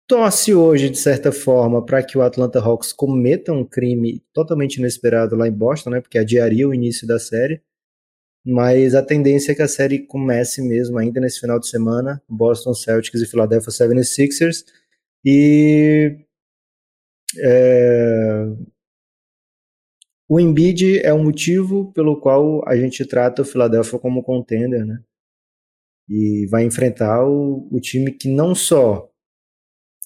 torce 0.07 0.55
hoje, 0.55 0.91
de 0.91 0.99
certa 0.99 1.33
forma, 1.33 1.85
para 1.85 2.03
que 2.03 2.19
o 2.19 2.23
Atlanta 2.23 2.61
Hawks 2.61 2.93
cometa 2.93 3.53
um 3.53 3.65
crime 3.65 4.23
totalmente 4.33 4.77
inesperado 4.77 5.37
lá 5.37 5.49
em 5.49 5.53
Boston, 5.53 5.91
né? 5.91 6.01
Porque 6.01 6.19
adiaria 6.19 6.69
o 6.69 6.75
início 6.75 7.07
da 7.07 7.19
série. 7.19 7.63
Mas 8.45 8.95
a 8.95 9.03
tendência 9.03 9.53
é 9.53 9.55
que 9.55 9.63
a 9.63 9.69
série 9.69 10.01
comece 10.01 10.61
mesmo 10.63 10.99
ainda 10.99 11.21
nesse 11.21 11.41
final 11.41 11.59
de 11.61 11.69
semana. 11.69 12.23
Boston 12.29 12.75
Celtics 12.75 13.21
e 13.23 13.27
Philadelphia 13.27 13.71
76ers. 13.71 14.65
E 15.25 16.19
é, 17.39 18.47
o 20.33 20.41
Embiid 20.41 21.01
é 21.05 21.13
o 21.13 21.23
motivo 21.23 21.93
pelo 21.93 22.19
qual 22.19 22.67
a 22.67 22.75
gente 22.75 23.05
trata 23.05 23.43
o 23.43 23.45
Philadelphia 23.45 23.99
como 23.99 24.23
contender, 24.23 24.83
né? 24.87 24.99
E 26.09 26.47
vai 26.51 26.65
enfrentar 26.65 27.23
o, 27.23 27.69
o 27.71 27.79
time 27.79 28.11
que 28.11 28.31
não 28.31 28.55
só 28.55 29.11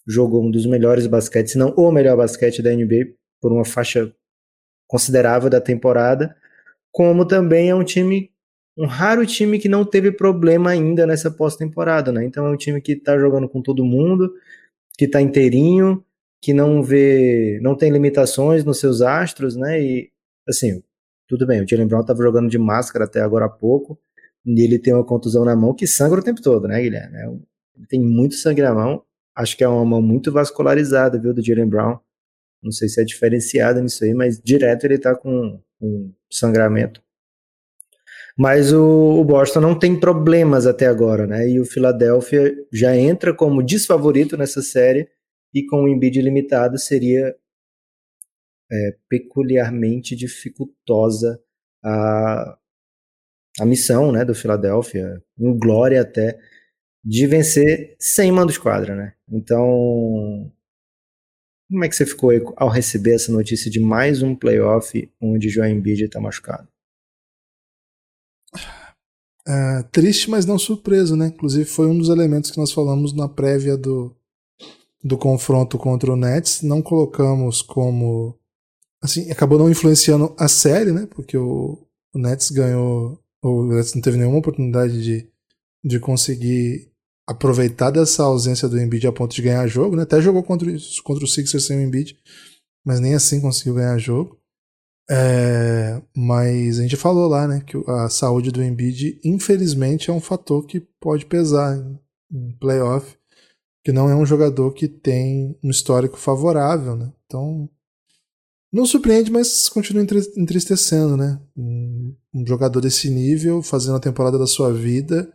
jogou 0.05 0.45
um 0.45 0.51
dos 0.51 0.67
melhores 0.67 1.07
basquetes, 1.07 1.53
se 1.53 1.59
não 1.59 1.69
o 1.77 1.93
melhor 1.93 2.17
basquete 2.17 2.61
da 2.61 2.75
NBA 2.75 3.15
por 3.41 3.53
uma 3.53 3.65
faixa 3.65 4.13
considerável 4.89 5.49
da 5.49 5.61
temporada, 5.61 6.37
como 6.91 7.25
também 7.25 7.71
é 7.71 7.75
um 7.77 7.85
time 7.85 8.33
um 8.77 8.87
raro 8.87 9.25
time 9.25 9.61
que 9.61 9.69
não 9.69 9.85
teve 9.85 10.11
problema 10.11 10.71
ainda 10.71 11.07
nessa 11.07 11.31
pós-temporada, 11.31 12.11
né? 12.11 12.25
Então 12.25 12.45
é 12.45 12.51
um 12.51 12.57
time 12.57 12.81
que 12.81 12.95
está 12.95 13.17
jogando 13.17 13.49
com 13.49 13.63
todo 13.63 13.85
mundo, 13.85 14.35
que 14.99 15.05
está 15.05 15.23
inteirinho, 15.23 16.05
que 16.43 16.53
não 16.53 16.83
vê, 16.83 17.61
não 17.63 17.77
tem 17.77 17.93
limitações 17.93 18.65
nos 18.65 18.81
seus 18.81 19.03
astros, 19.03 19.55
né? 19.55 19.81
E 19.81 20.16
assim, 20.49 20.83
tudo 21.29 21.47
bem, 21.47 21.63
o 21.63 21.69
Jalen 21.69 21.87
Brown 21.87 22.01
estava 22.03 22.23
jogando 22.23 22.49
de 22.49 22.59
máscara 22.59 23.05
até 23.05 23.21
agora 23.21 23.47
há 23.47 23.49
pouco, 23.49 23.99
e 24.45 24.63
ele 24.63 24.79
tem 24.79 24.95
uma 24.95 25.05
contusão 25.05 25.45
na 25.45 25.57
mão 25.57 25.75
que 25.75 25.87
sangra 25.87 26.21
o 26.21 26.25
tempo 26.25 26.41
todo, 26.41 26.69
né, 26.69 26.81
Guilherme? 26.81 27.17
É 27.19 27.29
um, 27.29 27.43
ele 27.77 27.87
tem 27.87 28.01
muito 28.01 28.37
sangue 28.37 28.63
na 28.63 28.73
mão, 28.73 29.03
acho 29.35 29.57
que 29.57 29.65
é 29.65 29.69
uma 29.69 29.85
mão 29.85 30.01
muito 30.01 30.33
vascularizada, 30.33 31.19
viu, 31.19 31.35
do 31.35 31.45
Jalen 31.45 31.69
Brown. 31.69 31.99
Não 32.63 32.73
sei 32.73 32.89
se 32.89 33.01
é 33.01 33.05
diferenciada 33.05 33.81
nisso 33.83 34.03
aí, 34.05 34.15
mas 34.15 34.41
direto 34.41 34.85
ele 34.85 34.99
tá 34.99 35.15
com, 35.15 35.61
com 35.79 36.13
sangramento. 36.31 37.03
Mas 38.37 38.73
o, 38.73 39.21
o, 39.21 39.25
Boston 39.25 39.61
não 39.61 39.79
tem 39.79 39.99
problemas 39.99 40.67
até 40.67 40.87
agora, 40.87 41.27
né? 41.27 41.49
E 41.49 41.59
o 41.59 41.65
Philadelphia 41.65 42.55
já 42.71 42.95
entra 42.95 43.35
como 43.35 43.63
desfavorito 43.63 44.37
nessa 44.37 44.61
série 44.63 45.09
e 45.55 45.65
com 45.65 45.85
o 45.85 45.89
Embiid 45.89 46.21
limitado 46.21 46.79
seria 46.79 47.35
é, 48.71 48.97
peculiarmente 49.09 50.17
dificultosa 50.17 51.41
a, 51.85 52.59
a 53.61 53.65
missão 53.65 54.13
né, 54.13 54.25
do 54.25 54.35
Philadelphia, 54.35 55.23
em 55.39 55.59
glória 55.59 56.03
até, 56.03 56.39
de 57.05 57.27
vencer 57.27 57.97
sem 57.99 58.33
mando 58.33 58.53
de 58.53 58.61
quadra. 58.61 58.95
Né? 58.95 59.15
Então, 59.31 60.53
como 61.71 61.85
é 61.85 61.89
que 61.89 61.97
você 61.97 62.07
ficou 62.07 62.31
ao 62.57 62.69
receber 62.69 63.15
essa 63.15 63.33
notícia 63.33 63.71
de 63.71 63.81
mais 63.81 64.23
um 64.23 64.35
playoff 64.35 65.11
onde 65.21 65.49
Joel 65.49 65.71
Embiid 65.71 66.05
está 66.05 66.21
machucado? 66.21 66.69
É, 69.49 69.83
triste, 69.93 70.29
mas 70.29 70.45
não 70.45 70.59
surpreso, 70.59 71.15
né? 71.15 71.29
Inclusive 71.29 71.65
foi 71.65 71.87
um 71.87 71.97
dos 71.97 72.09
elementos 72.09 72.51
que 72.51 72.59
nós 72.59 72.73
falamos 72.73 73.13
na 73.13 73.29
prévia 73.29 73.77
do, 73.77 74.15
do 75.05 75.17
confronto 75.17 75.79
contra 75.79 76.13
o 76.13 76.17
Nets. 76.17 76.63
Não 76.63 76.83
colocamos 76.83 77.63
como 77.63 78.37
assim, 79.03 79.31
acabou 79.31 79.59
não 79.59 79.71
influenciando 79.71 80.35
a 80.39 80.49
série, 80.49 80.93
né? 80.93 81.07
Porque 81.07 81.37
o, 81.37 81.79
o 82.15 82.19
Nets 82.19 82.51
ganhou, 82.51 83.23
o 83.43 83.65
Nets 83.65 83.95
não 83.95 84.03
teve 84.03 84.17
nenhuma 84.17 84.39
oportunidade 84.39 85.03
de, 85.03 85.29
de 85.85 86.01
conseguir 86.01 86.91
aproveitar 87.27 87.91
dessa 87.91 88.23
ausência 88.23 88.69
do 88.69 88.81
Embiid 88.81 89.07
a 89.07 89.13
ponto 89.13 89.35
de 89.35 89.43
ganhar 89.43 89.67
jogo, 89.67 89.97
né? 89.97 90.03
Até 90.03 90.21
jogou 90.21 90.43
contra, 90.43 90.71
contra 91.03 91.25
o 91.25 91.29
Sixers 91.29 91.67
sem 91.67 91.79
o 91.79 91.83
Embiid, 91.83 92.17
mas 92.85 93.01
nem 93.01 93.15
assim 93.15 93.41
conseguiu 93.41 93.75
ganhar 93.75 93.99
jogo. 93.99 94.39
É, 95.09 96.03
mas 96.17 96.79
a 96.79 96.83
gente 96.83 96.97
falou 96.97 97.29
lá, 97.29 97.47
né, 97.47 97.63
que 97.65 97.77
a 97.89 98.09
saúde 98.09 98.51
do 98.51 98.63
Embiid, 98.63 99.21
infelizmente, 99.25 100.11
é 100.11 100.13
um 100.13 100.21
fator 100.21 100.67
que 100.67 100.81
pode 101.01 101.27
pesar 101.27 101.77
em, 102.33 102.53
playoff, 102.59 103.17
que 103.85 103.93
não 103.93 104.11
é 104.11 104.17
um 104.17 104.27
jogador 104.27 104.73
que 104.73 104.89
tem 104.89 105.57
um 105.63 105.71
histórico 105.71 106.17
favorável, 106.17 106.97
né? 106.97 107.13
Então, 107.25 107.71
não 108.77 108.85
surpreende, 108.85 109.31
mas 109.31 109.71
continua 109.71 110.05
entristecendo, 110.37 111.17
né? 111.17 111.41
Um, 111.57 112.15
jogador 112.47 112.81
desse 112.83 113.09
nível 113.09 113.63
fazendo 113.63 113.97
a 113.97 114.01
temporada 114.01 114.39
da 114.39 114.47
sua 114.47 114.71
vida. 114.71 115.33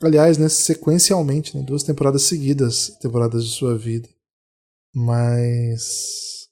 Aliás, 0.00 0.38
né, 0.38 0.48
sequencialmente, 0.48 1.56
né, 1.56 1.64
duas 1.64 1.82
temporadas 1.82 2.22
seguidas, 2.22 2.96
temporadas 3.00 3.44
de 3.44 3.50
sua 3.50 3.76
vida. 3.76 4.08
Mas 4.94 6.48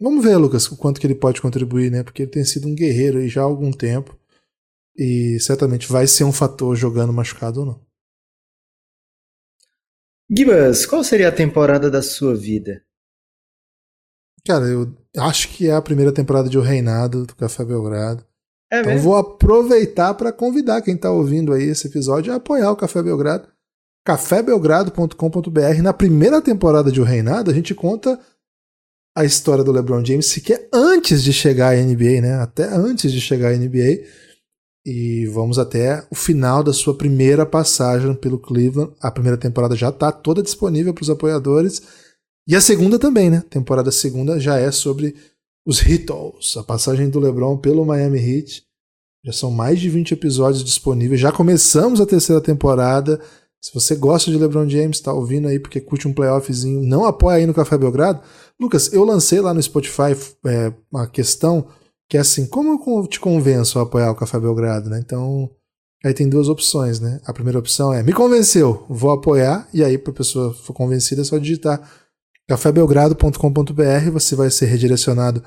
vamos 0.00 0.24
ver, 0.24 0.36
Lucas, 0.36 0.66
o 0.72 0.76
quanto 0.76 1.00
que 1.00 1.06
ele 1.06 1.14
pode 1.14 1.40
contribuir, 1.40 1.90
né? 1.90 2.02
Porque 2.02 2.22
ele 2.22 2.30
tem 2.30 2.44
sido 2.44 2.66
um 2.66 2.74
guerreiro 2.74 3.18
aí 3.18 3.28
já 3.28 3.42
há 3.42 3.44
algum 3.44 3.70
tempo 3.70 4.18
e 4.96 5.38
certamente 5.38 5.90
vai 5.90 6.06
ser 6.06 6.24
um 6.24 6.32
fator 6.32 6.74
jogando 6.74 7.12
machucado 7.12 7.60
ou 7.60 7.66
não. 7.66 7.86
Gibas, 10.28 10.84
qual 10.84 11.04
seria 11.04 11.28
a 11.28 11.32
temporada 11.34 11.88
da 11.88 12.02
sua 12.02 12.34
vida? 12.34 12.84
Cara, 14.44 14.66
eu 14.66 14.99
acho 15.16 15.48
que 15.48 15.68
é 15.68 15.72
a 15.72 15.82
primeira 15.82 16.12
temporada 16.12 16.48
de 16.48 16.58
O 16.58 16.62
Reinado 16.62 17.26
do 17.26 17.34
Café 17.34 17.64
Belgrado. 17.64 18.24
É 18.72 18.80
então 18.80 18.92
mesmo? 18.92 19.08
vou 19.08 19.16
aproveitar 19.16 20.14
para 20.14 20.32
convidar 20.32 20.80
quem 20.82 20.94
está 20.94 21.10
ouvindo 21.10 21.52
aí 21.52 21.64
esse 21.64 21.88
episódio 21.88 22.32
a 22.32 22.36
apoiar 22.36 22.70
o 22.70 22.76
Café 22.76 23.02
Belgrado. 23.02 23.48
cafébelgrado.com.br. 24.04 25.82
Na 25.82 25.92
primeira 25.92 26.40
temporada 26.40 26.92
de 26.92 27.00
O 27.00 27.04
Reinado, 27.04 27.50
a 27.50 27.54
gente 27.54 27.74
conta 27.74 28.18
a 29.16 29.24
história 29.24 29.64
do 29.64 29.72
LeBron 29.72 30.04
James, 30.04 30.32
que 30.36 30.52
é 30.52 30.68
antes 30.72 31.22
de 31.22 31.32
chegar 31.32 31.74
à 31.74 31.82
NBA, 31.82 32.20
né? 32.20 32.34
Até 32.34 32.64
antes 32.64 33.10
de 33.10 33.20
chegar 33.20 33.52
à 33.52 33.56
NBA. 33.56 34.04
E 34.86 35.26
vamos 35.26 35.58
até 35.58 36.06
o 36.10 36.14
final 36.14 36.62
da 36.62 36.72
sua 36.72 36.96
primeira 36.96 37.44
passagem 37.44 38.14
pelo 38.14 38.38
Cleveland. 38.38 38.94
A 39.00 39.10
primeira 39.10 39.36
temporada 39.36 39.76
já 39.76 39.90
está 39.90 40.10
toda 40.10 40.42
disponível 40.42 40.94
para 40.94 41.02
os 41.02 41.10
apoiadores. 41.10 41.82
E 42.50 42.56
a 42.56 42.60
segunda 42.60 42.98
também, 42.98 43.30
né? 43.30 43.44
Temporada 43.48 43.92
segunda 43.92 44.40
já 44.40 44.58
é 44.58 44.72
sobre 44.72 45.14
os 45.64 45.80
Heatles, 45.80 46.56
a 46.56 46.64
passagem 46.64 47.08
do 47.08 47.20
LeBron 47.20 47.56
pelo 47.56 47.86
Miami 47.86 48.18
Heat. 48.18 48.64
Já 49.24 49.32
são 49.32 49.52
mais 49.52 49.78
de 49.78 49.88
20 49.88 50.14
episódios 50.14 50.64
disponíveis. 50.64 51.20
Já 51.20 51.30
começamos 51.30 52.00
a 52.00 52.06
terceira 52.06 52.40
temporada. 52.40 53.20
Se 53.62 53.72
você 53.72 53.94
gosta 53.94 54.32
de 54.32 54.36
LeBron 54.36 54.68
James, 54.68 54.96
está 54.96 55.12
ouvindo 55.12 55.46
aí 55.46 55.60
porque 55.60 55.80
curte 55.80 56.08
um 56.08 56.12
playoffzinho, 56.12 56.82
não 56.82 57.04
apoia 57.04 57.36
aí 57.36 57.46
no 57.46 57.54
Café 57.54 57.78
Belgrado. 57.78 58.20
Lucas, 58.60 58.92
eu 58.92 59.04
lancei 59.04 59.40
lá 59.40 59.54
no 59.54 59.62
Spotify 59.62 60.16
é, 60.44 60.72
uma 60.90 61.06
questão 61.06 61.68
Que 62.08 62.16
é 62.16 62.20
assim, 62.20 62.46
como 62.46 62.82
eu 62.84 63.06
te 63.06 63.20
convenço 63.20 63.78
a 63.78 63.82
apoiar 63.82 64.10
o 64.10 64.16
Café 64.16 64.40
Belgrado, 64.40 64.90
né? 64.90 64.98
Então, 64.98 65.48
aí 66.04 66.12
tem 66.12 66.28
duas 66.28 66.48
opções, 66.48 66.98
né? 66.98 67.20
A 67.24 67.32
primeira 67.32 67.60
opção 67.60 67.94
é, 67.94 68.02
me 68.02 68.12
convenceu, 68.12 68.84
vou 68.90 69.12
apoiar, 69.12 69.68
e 69.72 69.84
aí 69.84 69.96
para 69.96 70.10
a 70.10 70.16
pessoa 70.16 70.52
for 70.52 70.72
convencida 70.72 71.20
é 71.20 71.24
só 71.24 71.38
digitar 71.38 71.88
cafébelgrado.com.br, 72.50 74.10
você 74.12 74.34
vai 74.34 74.50
ser 74.50 74.66
redirecionado 74.66 75.40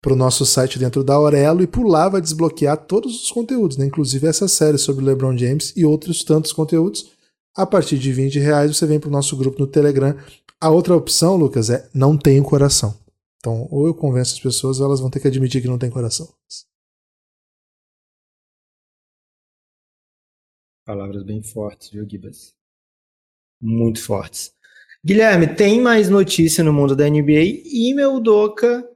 para 0.00 0.14
o 0.14 0.16
nosso 0.16 0.46
site 0.46 0.78
dentro 0.78 1.04
da 1.04 1.12
Aurelo 1.12 1.62
e 1.62 1.66
por 1.66 1.86
lá 1.86 2.08
vai 2.08 2.18
desbloquear 2.18 2.78
todos 2.86 3.24
os 3.24 3.30
conteúdos, 3.30 3.76
né? 3.76 3.84
inclusive 3.84 4.26
essa 4.26 4.48
série 4.48 4.78
sobre 4.78 5.04
LeBron 5.04 5.36
James 5.36 5.74
e 5.76 5.84
outros 5.84 6.24
tantos 6.24 6.50
conteúdos. 6.50 7.12
A 7.54 7.66
partir 7.66 7.98
de 7.98 8.10
20 8.10 8.38
reais 8.38 8.74
você 8.74 8.86
vem 8.86 8.98
para 8.98 9.10
o 9.10 9.12
nosso 9.12 9.36
grupo 9.36 9.58
no 9.58 9.66
Telegram. 9.66 10.16
A 10.58 10.70
outra 10.70 10.96
opção, 10.96 11.36
Lucas, 11.36 11.68
é 11.68 11.86
não 11.92 12.16
tenho 12.16 12.42
coração. 12.42 12.98
Então, 13.36 13.68
ou 13.70 13.86
eu 13.86 13.94
convenço 13.94 14.32
as 14.32 14.40
pessoas, 14.40 14.80
ou 14.80 14.86
elas 14.86 15.00
vão 15.00 15.10
ter 15.10 15.20
que 15.20 15.28
admitir 15.28 15.60
que 15.60 15.68
não 15.68 15.78
tem 15.78 15.90
coração. 15.90 16.26
Palavras 20.86 21.22
bem 21.22 21.42
fortes, 21.42 21.90
viu, 21.90 22.08
Gibas? 22.08 22.54
Muito 23.60 24.02
fortes. 24.02 24.58
Guilherme, 25.02 25.46
tem 25.54 25.80
mais 25.80 26.10
notícia 26.10 26.62
no 26.62 26.74
mundo 26.74 26.94
da 26.94 27.08
NBA 27.08 27.62
e 27.64 27.94
meu 27.94 28.20
Doca 28.20 28.86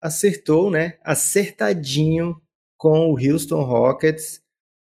acertou, 0.00 0.68
né? 0.68 0.98
Acertadinho 1.04 2.36
com 2.76 3.12
o 3.12 3.16
Houston 3.16 3.62
Rockets. 3.62 4.42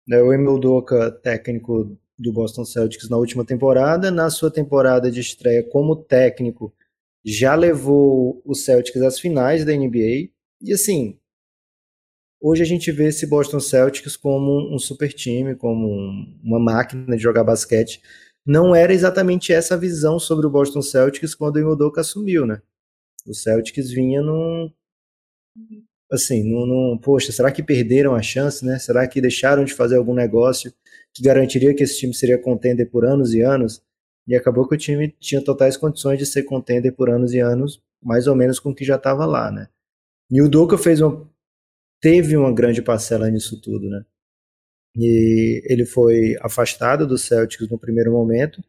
Né, 0.07 0.19
o 0.21 0.33
Emil 0.33 0.57
Doca, 0.59 1.11
técnico 1.11 1.95
do 2.17 2.33
Boston 2.33 2.65
Celtics 2.65 3.07
na 3.07 3.17
última 3.17 3.45
temporada, 3.45 4.09
na 4.09 4.29
sua 4.29 4.51
temporada 4.51 5.09
de 5.11 5.21
estreia 5.21 5.63
como 5.63 5.95
técnico, 5.95 6.73
já 7.23 7.55
levou 7.55 8.41
o 8.43 8.53
Celtics 8.53 9.01
às 9.01 9.19
finais 9.19 9.63
da 9.63 9.71
NBA. 9.73 10.29
E 10.59 10.73
assim, 10.73 11.19
hoje 12.41 12.63
a 12.63 12.65
gente 12.65 12.91
vê 12.91 13.09
esse 13.09 13.27
Boston 13.27 13.59
Celtics 13.59 14.17
como 14.17 14.75
um 14.75 14.79
super 14.79 15.13
time, 15.13 15.55
como 15.55 15.87
uma 16.43 16.59
máquina 16.59 17.15
de 17.15 17.21
jogar 17.21 17.43
basquete 17.43 18.01
não 18.45 18.75
era 18.75 18.93
exatamente 18.93 19.53
essa 19.53 19.75
a 19.75 19.77
visão 19.77 20.19
sobre 20.19 20.45
o 20.45 20.49
Boston 20.49 20.81
Celtics 20.81 21.33
quando 21.35 21.55
o 21.55 21.59
Imodoka 21.59 22.01
assumiu, 22.01 22.45
né? 22.45 22.61
O 23.25 23.33
Celtics 23.33 23.89
vinha 23.89 24.21
num 24.21 24.71
assim, 26.11 26.43
num, 26.43 26.65
num, 26.65 26.97
poxa, 26.97 27.31
será 27.31 27.51
que 27.51 27.63
perderam 27.63 28.13
a 28.13 28.21
chance, 28.21 28.63
né? 28.63 28.77
Será 28.77 29.07
que 29.07 29.19
deixaram 29.19 29.63
de 29.63 29.73
fazer 29.73 29.97
algum 29.97 30.13
negócio 30.13 30.71
que 31.13 31.23
garantiria 31.23 31.73
que 31.73 31.83
esse 31.83 31.97
time 31.97 32.13
seria 32.13 32.37
contender 32.37 32.89
por 32.89 33.05
anos 33.05 33.33
e 33.33 33.41
anos? 33.41 33.81
E 34.27 34.35
acabou 34.35 34.67
que 34.67 34.75
o 34.75 34.77
time 34.77 35.13
tinha 35.19 35.43
totais 35.43 35.75
condições 35.75 36.19
de 36.19 36.25
ser 36.25 36.43
contender 36.43 36.93
por 36.95 37.09
anos 37.09 37.33
e 37.33 37.39
anos, 37.39 37.81
mais 38.01 38.27
ou 38.27 38.35
menos 38.35 38.59
com 38.59 38.69
o 38.69 38.75
que 38.75 38.85
já 38.85 38.95
estava 38.95 39.25
lá, 39.25 39.51
né? 39.51 39.67
E 40.29 40.41
o 40.41 40.49
Doka 40.49 40.77
fez 40.77 41.01
uma 41.01 41.27
teve 41.99 42.35
uma 42.35 42.53
grande 42.53 42.81
parcela 42.81 43.29
nisso 43.29 43.59
tudo, 43.61 43.89
né? 43.89 44.05
E 44.95 45.61
ele 45.65 45.85
foi 45.85 46.37
afastado 46.41 47.07
do 47.07 47.17
Celtics 47.17 47.69
no 47.69 47.79
primeiro 47.79 48.11
momento 48.11 48.63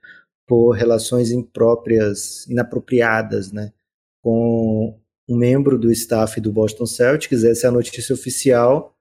por 0.47 0.73
relações 0.73 1.31
impróprias, 1.31 2.47
inapropriadas, 2.47 3.53
né, 3.53 3.73
com 4.23 4.99
um 5.29 5.37
membro 5.37 5.79
do 5.79 5.91
staff 5.91 6.41
do 6.41 6.53
Boston 6.53 6.87
Celtics. 6.87 7.45
Essa 7.45 7.67
é 7.67 7.69
a 7.69 7.73
notícia 7.73 8.15
oficial. 8.15 8.95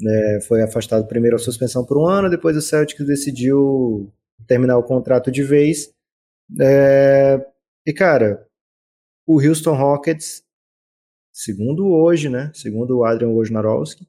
Né, 0.00 0.40
foi 0.42 0.62
afastado 0.62 1.06
primeiro 1.06 1.36
a 1.36 1.38
suspensão 1.38 1.84
por 1.84 1.98
um 1.98 2.06
ano, 2.06 2.30
depois 2.30 2.56
o 2.56 2.62
Celtics 2.62 3.06
decidiu 3.06 4.10
terminar 4.46 4.78
o 4.78 4.82
contrato 4.82 5.30
de 5.30 5.42
vez. 5.42 5.92
É, 6.60 7.44
e 7.86 7.92
cara, 7.92 8.46
o 9.26 9.40
Houston 9.40 9.74
Rockets, 9.74 10.42
segundo 11.32 11.86
hoje, 11.86 12.28
né, 12.28 12.50
segundo 12.54 12.98
o 12.98 13.04
Adrian 13.04 13.28
Wojnarowski, 13.28 14.08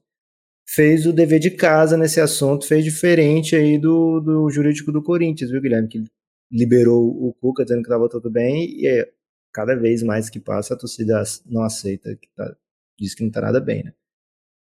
fez 0.74 1.06
o 1.06 1.12
dever 1.12 1.38
de 1.38 1.50
casa 1.50 1.96
nesse 1.96 2.20
assunto, 2.20 2.66
fez 2.66 2.82
diferente 2.82 3.54
aí 3.54 3.78
do, 3.78 4.20
do 4.20 4.50
jurídico 4.50 4.90
do 4.90 5.02
Corinthians, 5.02 5.50
viu, 5.50 5.60
Guilherme? 5.60 5.88
Que 5.88 6.04
liberou 6.50 7.08
o 7.08 7.34
Cuca 7.34 7.62
dizendo 7.62 7.82
que 7.82 7.88
estava 7.88 8.08
tudo 8.08 8.30
bem 8.30 8.70
e 8.78 8.86
é, 8.86 9.08
cada 9.52 9.74
vez 9.74 10.02
mais 10.02 10.30
que 10.30 10.40
passa 10.40 10.74
a 10.74 10.76
torcida 10.76 11.22
não 11.46 11.62
aceita, 11.62 12.16
que 12.16 12.28
tá, 12.34 12.56
diz 12.98 13.14
que 13.14 13.22
não 13.22 13.28
está 13.28 13.42
nada 13.42 13.60
bem, 13.60 13.84
né? 13.84 13.92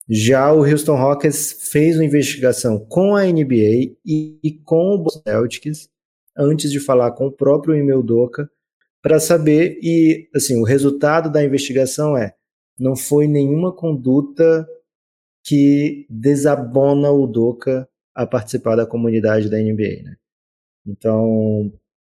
Já 0.07 0.53
o 0.53 0.63
Houston 0.63 0.95
Rockets 0.95 1.69
fez 1.71 1.95
uma 1.95 2.05
investigação 2.05 2.77
com 2.77 3.15
a 3.15 3.25
NBA 3.25 3.95
e, 4.05 4.39
e 4.43 4.51
com 4.63 5.03
o 5.03 5.09
Celtics 5.09 5.89
antes 6.37 6.71
de 6.71 6.79
falar 6.79 7.11
com 7.13 7.25
o 7.25 7.31
próprio 7.31 7.73
Emil 7.73 8.03
Doca 8.03 8.47
para 9.01 9.19
saber 9.19 9.79
e 9.81 10.29
assim 10.35 10.61
o 10.61 10.63
resultado 10.63 11.31
da 11.31 11.43
investigação 11.43 12.15
é 12.15 12.35
não 12.77 12.95
foi 12.95 13.27
nenhuma 13.27 13.75
conduta 13.75 14.67
que 15.45 16.07
desabona 16.09 17.11
o 17.11 17.27
Doca 17.27 17.87
a 18.15 18.25
participar 18.25 18.75
da 18.75 18.85
comunidade 18.85 19.49
da 19.49 19.57
NBA, 19.57 20.01
né? 20.03 20.15
Então, 20.87 21.71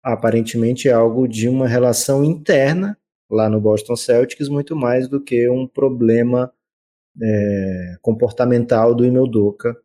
aparentemente 0.03 0.89
é 0.89 0.93
algo 0.93 1.27
de 1.27 1.49
uma 1.49 1.67
relação 1.67 2.25
interna 2.25 2.97
lá 3.29 3.51
no 3.51 3.61
Boston 3.61 3.97
Celtics, 3.97 4.49
muito 4.49 4.77
mais 4.77 5.09
do 5.09 5.21
que 5.21 5.49
um 5.49 5.67
problema 5.67 6.53
é, 7.21 7.97
comportamental 8.01 8.95
do 8.95 9.05
Emil 9.05 9.27
Doca. 9.27 9.77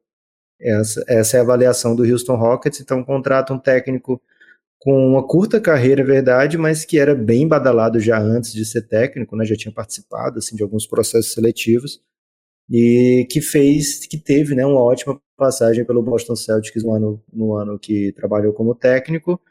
Essa, 0.60 1.04
essa 1.08 1.38
é 1.38 1.40
a 1.40 1.44
avaliação 1.44 1.96
do 1.96 2.04
Houston 2.04 2.36
Rockets, 2.36 2.80
então 2.80 3.04
contrata 3.04 3.52
um 3.54 3.60
técnico 3.60 4.22
com 4.78 4.94
uma 5.10 5.28
curta 5.28 5.60
carreira, 5.60 6.02
é 6.02 6.06
verdade, 6.06 6.58
mas 6.58 6.86
que 6.86 7.00
era 7.00 7.16
bem 7.16 7.48
badalado 7.48 8.00
já 8.00 8.20
antes 8.20 8.54
de 8.54 8.66
ser 8.66 8.88
técnico, 8.88 9.36
né? 9.36 9.46
já 9.46 9.56
tinha 9.56 9.74
participado 9.74 10.38
assim, 10.38 10.56
de 10.56 10.62
alguns 10.62 10.86
processos 10.86 11.34
seletivos, 11.34 12.02
e 12.72 13.28
que 13.30 13.42
fez, 13.42 14.06
que 14.08 14.18
teve 14.18 14.56
né, 14.56 14.66
uma 14.66 14.82
ótima 14.82 15.22
passagem 15.36 15.84
pelo 15.84 16.02
Boston 16.02 16.38
Celtics 16.38 16.84
no 16.84 16.94
ano, 16.96 17.24
no 17.34 17.54
ano 17.56 17.78
que 17.78 18.14
trabalhou 18.14 18.54
como 18.54 18.74
técnico. 18.74 19.42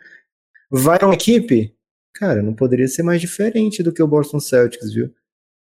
Vai 0.70 0.98
uma 1.02 1.12
equipe? 1.12 1.76
Cara, 2.14 2.42
não 2.42 2.54
poderia 2.54 2.88
ser 2.88 3.02
mais 3.02 3.20
diferente 3.20 3.82
do 3.82 3.92
que 3.92 4.02
o 4.02 4.08
Boston 4.08 4.40
Celtics, 4.40 4.94
viu? 4.94 5.12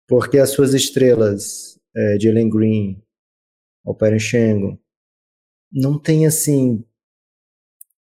Porque 0.07 0.39
as 0.39 0.49
suas 0.49 0.73
estrelas, 0.73 1.79
é, 1.95 2.17
Jalen 2.19 2.49
Green, 2.49 3.03
Alperen 3.85 4.19
Schengen, 4.19 4.79
não 5.71 5.99
tem 5.99 6.25
assim 6.25 6.83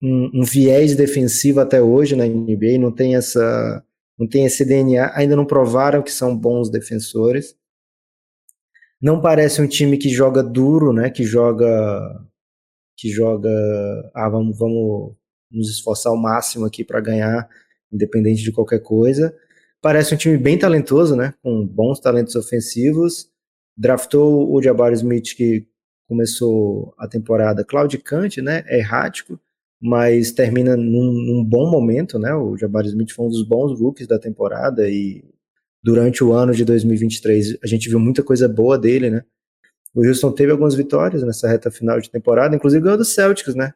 um, 0.03 0.41
um, 0.41 0.43
viés 0.43 0.97
defensivo 0.97 1.61
até 1.61 1.83
hoje 1.83 2.17
na 2.17 2.27
NBA, 2.27 2.79
não 2.79 2.93
tem 2.93 3.15
essa 3.17 3.85
não 4.19 4.29
tem 4.29 4.47
esse 4.47 4.65
DNA, 4.65 5.13
ainda 5.15 5.35
não 5.37 5.45
provaram 5.45 6.03
que 6.03 6.13
são 6.13 6.37
bons 6.37 6.71
defensores. 6.71 7.57
Não 9.01 9.21
parece 9.21 9.61
um 9.61 9.69
time 9.69 9.99
que 9.99 10.09
joga 10.09 10.43
duro, 10.43 10.93
né? 10.93 11.11
Que 11.11 11.25
joga 11.25 12.25
que 12.97 13.11
joga, 13.11 13.51
ah, 14.15 14.29
vamos, 14.29 14.59
vamos 14.59 15.15
nos 15.51 15.71
esforçar 15.71 16.13
ao 16.13 16.19
máximo 16.19 16.65
aqui 16.65 16.85
para 16.85 17.01
ganhar, 17.01 17.49
independente 17.93 18.43
de 18.43 18.53
qualquer 18.53 18.81
coisa. 18.81 19.35
Parece 19.81 20.15
um 20.15 20.17
time 20.17 20.39
bem 20.39 20.59
talentoso, 20.59 21.15
né? 21.17 21.35
Com 21.43 21.67
bons 21.67 22.01
talentos 22.01 22.35
ofensivos. 22.35 23.29
Draftou 23.77 24.53
o 24.53 24.63
Jabari 24.63 24.95
Smith 24.95 25.35
que 25.37 25.67
começou 26.09 26.95
a 26.99 27.09
temporada 27.09 27.65
claudicante, 27.65 28.41
né? 28.41 28.65
Errático, 28.69 29.39
mas 29.81 30.33
termina 30.33 30.77
num, 30.77 31.13
num, 31.13 31.45
bom 31.45 31.71
momento, 31.71 32.19
né? 32.19 32.35
O 32.35 32.57
Jabari 32.57 32.89
Smith 32.89 33.13
foi 33.13 33.27
um 33.27 33.31
dos 33.31 33.47
bons 33.47 33.79
rookies 33.79 34.07
da 34.07 34.19
temporada 34.19 34.89
e 34.89 35.25
durante 35.85 36.25
o 36.25 36.33
ano 36.33 36.55
de 36.55 36.65
2023 36.65 37.59
a 37.63 37.67
gente 37.67 37.91
viu 37.91 38.01
muita 38.01 38.23
coisa 38.23 38.49
boa 38.49 38.79
dele, 38.79 39.11
né? 39.11 39.23
O 39.95 40.05
Houston 40.05 40.33
teve 40.33 40.51
algumas 40.51 40.75
vitórias 40.75 41.23
nessa 41.23 41.47
reta 41.47 41.71
final 41.71 42.01
de 42.01 42.11
temporada, 42.11 42.57
inclusive 42.57 42.83
ganhou 42.83 42.97
do 42.97 43.05
Celtics, 43.05 43.55
né? 43.55 43.75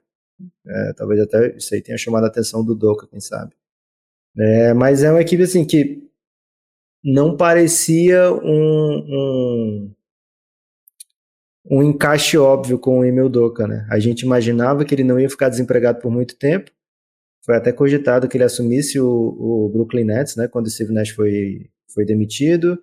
É, 0.67 0.93
talvez 0.95 1.21
até 1.21 1.55
isso 1.57 1.75
aí 1.75 1.83
tenha 1.83 1.99
chamado 1.99 2.25
a 2.25 2.29
atenção 2.29 2.65
do 2.65 2.75
Doca, 2.75 3.07
quem 3.07 3.21
sabe. 3.21 3.55
É, 4.37 4.73
mas 4.73 5.03
é 5.03 5.11
uma 5.11 5.21
equipe 5.21 5.43
assim 5.43 5.65
que 5.65 6.03
não 7.05 7.37
parecia 7.37 8.33
um, 8.33 9.05
um, 9.09 9.95
um 11.71 11.83
encaixe 11.83 12.39
óbvio 12.39 12.79
com 12.79 13.01
o 13.01 13.05
Emil 13.05 13.29
Doca, 13.29 13.67
né? 13.67 13.87
A 13.91 13.99
gente 13.99 14.23
imaginava 14.23 14.85
que 14.85 14.95
ele 14.95 15.05
não 15.05 15.21
ia 15.21 15.29
ficar 15.29 15.51
desempregado 15.51 16.01
por 16.01 16.11
muito 16.11 16.37
tempo. 16.37 16.71
Foi 17.45 17.55
até 17.57 17.71
cogitado 17.71 18.29
que 18.29 18.37
ele 18.37 18.45
assumisse 18.45 18.99
o, 18.99 19.07
o 19.07 19.69
Brooklyn 19.69 20.05
Nets, 20.05 20.37
né? 20.37 20.49
Quando 20.49 20.67
o 20.67 20.71
Steve 20.71 20.93
Nash 20.93 21.11
foi 21.11 21.71
foi 21.93 22.05
demitido, 22.05 22.83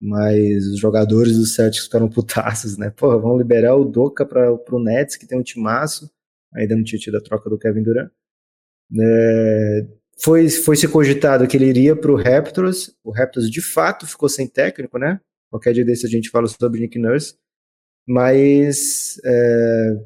mas 0.00 0.66
os 0.66 0.78
jogadores 0.78 1.36
do 1.36 1.46
Celtics 1.46 1.84
ficaram 1.84 2.08
putaços, 2.08 2.76
né? 2.76 2.90
Pô, 2.90 3.18
vamos 3.18 3.38
liberar 3.38 3.76
o 3.76 3.84
Doca 3.84 4.24
para 4.26 4.52
o 4.52 4.82
Nets, 4.82 5.16
que 5.16 5.26
tem 5.26 5.38
um 5.38 5.42
timaço, 5.42 6.10
ainda 6.54 6.76
não 6.76 6.84
tinha 6.84 6.98
tido 6.98 7.16
a 7.16 7.22
troca 7.22 7.48
do 7.48 7.58
Kevin 7.58 7.82
Durant. 7.82 8.10
É, 9.00 9.86
foi, 10.22 10.48
foi 10.48 10.76
se 10.76 10.86
cogitado 10.86 11.46
que 11.46 11.56
ele 11.56 11.66
iria 11.66 11.96
para 11.96 12.12
o 12.12 12.16
Raptors, 12.16 12.94
o 13.02 13.10
Raptors 13.10 13.50
de 13.50 13.60
fato 13.60 14.06
ficou 14.06 14.28
sem 14.28 14.46
técnico, 14.46 14.98
né? 14.98 15.20
Qualquer 15.50 15.72
dia 15.72 15.84
desse 15.84 16.06
a 16.06 16.08
gente 16.08 16.30
fala 16.30 16.46
sobre 16.46 16.80
Nick 16.80 16.98
Nurse, 16.98 17.36
mas 18.06 19.20
é, 19.24 20.04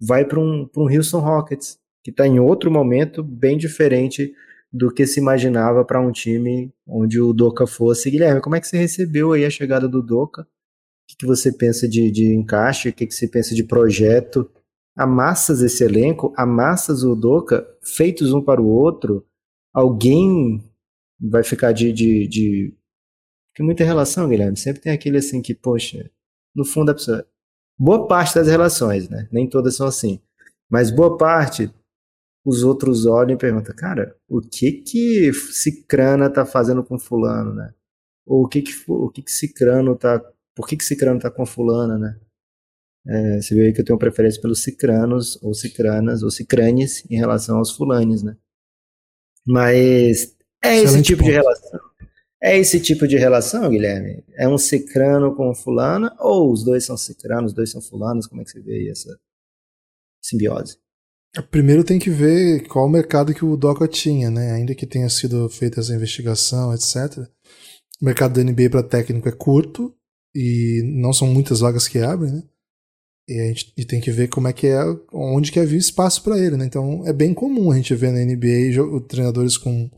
vai 0.00 0.24
para 0.24 0.40
um, 0.40 0.68
um 0.76 0.88
Houston 0.88 1.20
Rockets, 1.20 1.78
que 2.02 2.10
está 2.10 2.26
em 2.26 2.38
outro 2.38 2.70
momento 2.70 3.22
bem 3.22 3.56
diferente 3.56 4.32
do 4.74 4.92
que 4.92 5.06
se 5.06 5.20
imaginava 5.20 5.84
para 5.84 6.00
um 6.00 6.10
time 6.10 6.74
onde 6.86 7.20
o 7.20 7.32
Doca 7.32 7.66
fosse. 7.66 8.10
Guilherme, 8.10 8.40
como 8.40 8.56
é 8.56 8.60
que 8.60 8.66
você 8.66 8.76
recebeu 8.76 9.32
aí 9.32 9.44
a 9.44 9.50
chegada 9.50 9.88
do 9.88 10.02
Doca? 10.02 10.46
que, 11.06 11.16
que 11.16 11.26
você 11.26 11.52
pensa 11.52 11.88
de, 11.88 12.10
de 12.10 12.34
encaixe, 12.34 12.88
o 12.88 12.92
que, 12.92 13.06
que 13.06 13.14
você 13.14 13.28
pensa 13.28 13.54
de 13.54 13.64
projeto. 13.64 14.50
Amassas 14.96 15.60
esse 15.60 15.82
elenco, 15.82 16.32
amassas 16.36 17.02
o 17.02 17.14
Doca, 17.14 17.66
feitos 17.82 18.32
um 18.32 18.42
para 18.42 18.62
o 18.62 18.68
outro, 18.68 19.26
alguém 19.72 20.62
vai 21.20 21.42
ficar 21.42 21.72
de, 21.72 21.92
de, 21.92 22.28
de... 22.28 22.74
Tem 23.56 23.66
muita 23.66 23.84
relação, 23.84 24.28
Guilherme. 24.28 24.56
Sempre 24.56 24.82
tem 24.82 24.92
aquele 24.92 25.18
assim 25.18 25.42
que, 25.42 25.54
poxa, 25.54 26.10
no 26.54 26.64
fundo 26.64 26.90
a 26.90 26.94
pessoa. 26.94 27.26
Boa 27.76 28.06
parte 28.06 28.36
das 28.36 28.46
relações, 28.46 29.08
né? 29.08 29.28
Nem 29.32 29.48
todas 29.48 29.74
são 29.74 29.86
assim. 29.86 30.20
Mas 30.70 30.92
boa 30.92 31.16
parte, 31.16 31.68
os 32.44 32.62
outros 32.62 33.06
olham 33.06 33.34
e 33.34 33.38
perguntam, 33.38 33.74
cara, 33.74 34.14
o 34.28 34.40
que 34.40 34.72
que 34.72 35.32
Cicrana 35.32 36.28
tá 36.28 36.44
fazendo 36.44 36.84
com 36.84 36.98
fulano, 36.98 37.54
né? 37.54 37.72
Ou 38.26 38.44
o 38.44 38.48
que 38.48 38.62
que, 38.62 38.72
o 38.88 39.10
que, 39.10 39.22
que 39.22 39.32
Cicrano 39.32 39.96
tá. 39.96 40.20
Por 40.54 40.68
que 40.68 40.76
que 40.76 40.84
Cicrano 40.84 41.18
tá 41.18 41.30
com 41.30 41.46
fulana, 41.46 41.98
né? 41.98 42.20
É, 43.06 43.40
você 43.40 43.54
vê 43.54 43.66
aí 43.66 43.72
que 43.72 43.80
eu 43.80 43.84
tenho 43.84 43.98
preferência 43.98 44.40
pelos 44.40 44.62
cicranos, 44.62 45.42
ou 45.42 45.52
cicranas, 45.52 46.22
ou 46.22 46.30
cicranes 46.30 47.04
em 47.10 47.16
relação 47.16 47.58
aos 47.58 47.70
fulanes, 47.72 48.22
né? 48.22 48.36
Mas 49.46 50.34
é 50.62 50.78
Excelente 50.78 50.84
esse 50.84 51.02
tipo 51.02 51.18
ponto. 51.18 51.30
de 51.30 51.32
relação. 51.32 51.80
É 52.42 52.58
esse 52.58 52.80
tipo 52.80 53.08
de 53.08 53.16
relação, 53.16 53.70
Guilherme? 53.70 54.24
É 54.34 54.48
um 54.48 54.58
cicrano 54.58 55.34
com 55.34 55.54
fulana, 55.54 56.14
ou 56.18 56.52
os 56.52 56.64
dois 56.64 56.84
são 56.84 56.96
cicranos, 56.96 57.52
os 57.52 57.54
dois 57.54 57.70
são 57.70 57.80
fulanos? 57.80 58.26
Como 58.26 58.40
é 58.40 58.44
que 58.44 58.50
você 58.50 58.60
vê 58.60 58.74
aí 58.74 58.88
essa 58.88 59.18
simbiose? 60.22 60.78
Primeiro 61.42 61.82
tem 61.82 61.98
que 61.98 62.10
ver 62.10 62.66
qual 62.68 62.86
o 62.86 62.90
mercado 62.90 63.34
que 63.34 63.44
o 63.44 63.56
DOCA 63.56 63.88
tinha, 63.88 64.30
né? 64.30 64.52
Ainda 64.52 64.74
que 64.74 64.86
tenha 64.86 65.08
sido 65.08 65.48
feita 65.48 65.80
essa 65.80 65.94
investigação, 65.94 66.72
etc. 66.72 67.28
O 68.00 68.04
mercado 68.04 68.34
da 68.34 68.42
NBA 68.42 68.70
para 68.70 68.82
técnico 68.82 69.28
é 69.28 69.32
curto 69.32 69.94
e 70.34 70.82
não 70.96 71.12
são 71.12 71.28
muitas 71.28 71.60
vagas 71.60 71.88
que 71.88 71.98
abrem, 71.98 72.32
né? 72.32 72.42
E 73.28 73.40
a 73.40 73.46
gente 73.46 73.86
tem 73.86 74.00
que 74.00 74.10
ver 74.10 74.28
como 74.28 74.48
é 74.48 74.52
que 74.52 74.66
é, 74.66 74.80
onde 75.12 75.50
que 75.50 75.58
havia 75.58 75.78
espaço 75.78 76.22
para 76.22 76.38
ele, 76.38 76.56
né? 76.56 76.66
Então 76.66 77.06
é 77.06 77.12
bem 77.12 77.32
comum 77.32 77.70
a 77.72 77.76
gente 77.76 77.94
ver 77.94 78.12
na 78.12 78.20
NBA 78.20 79.00
treinadores 79.08 79.56
com, 79.56 79.90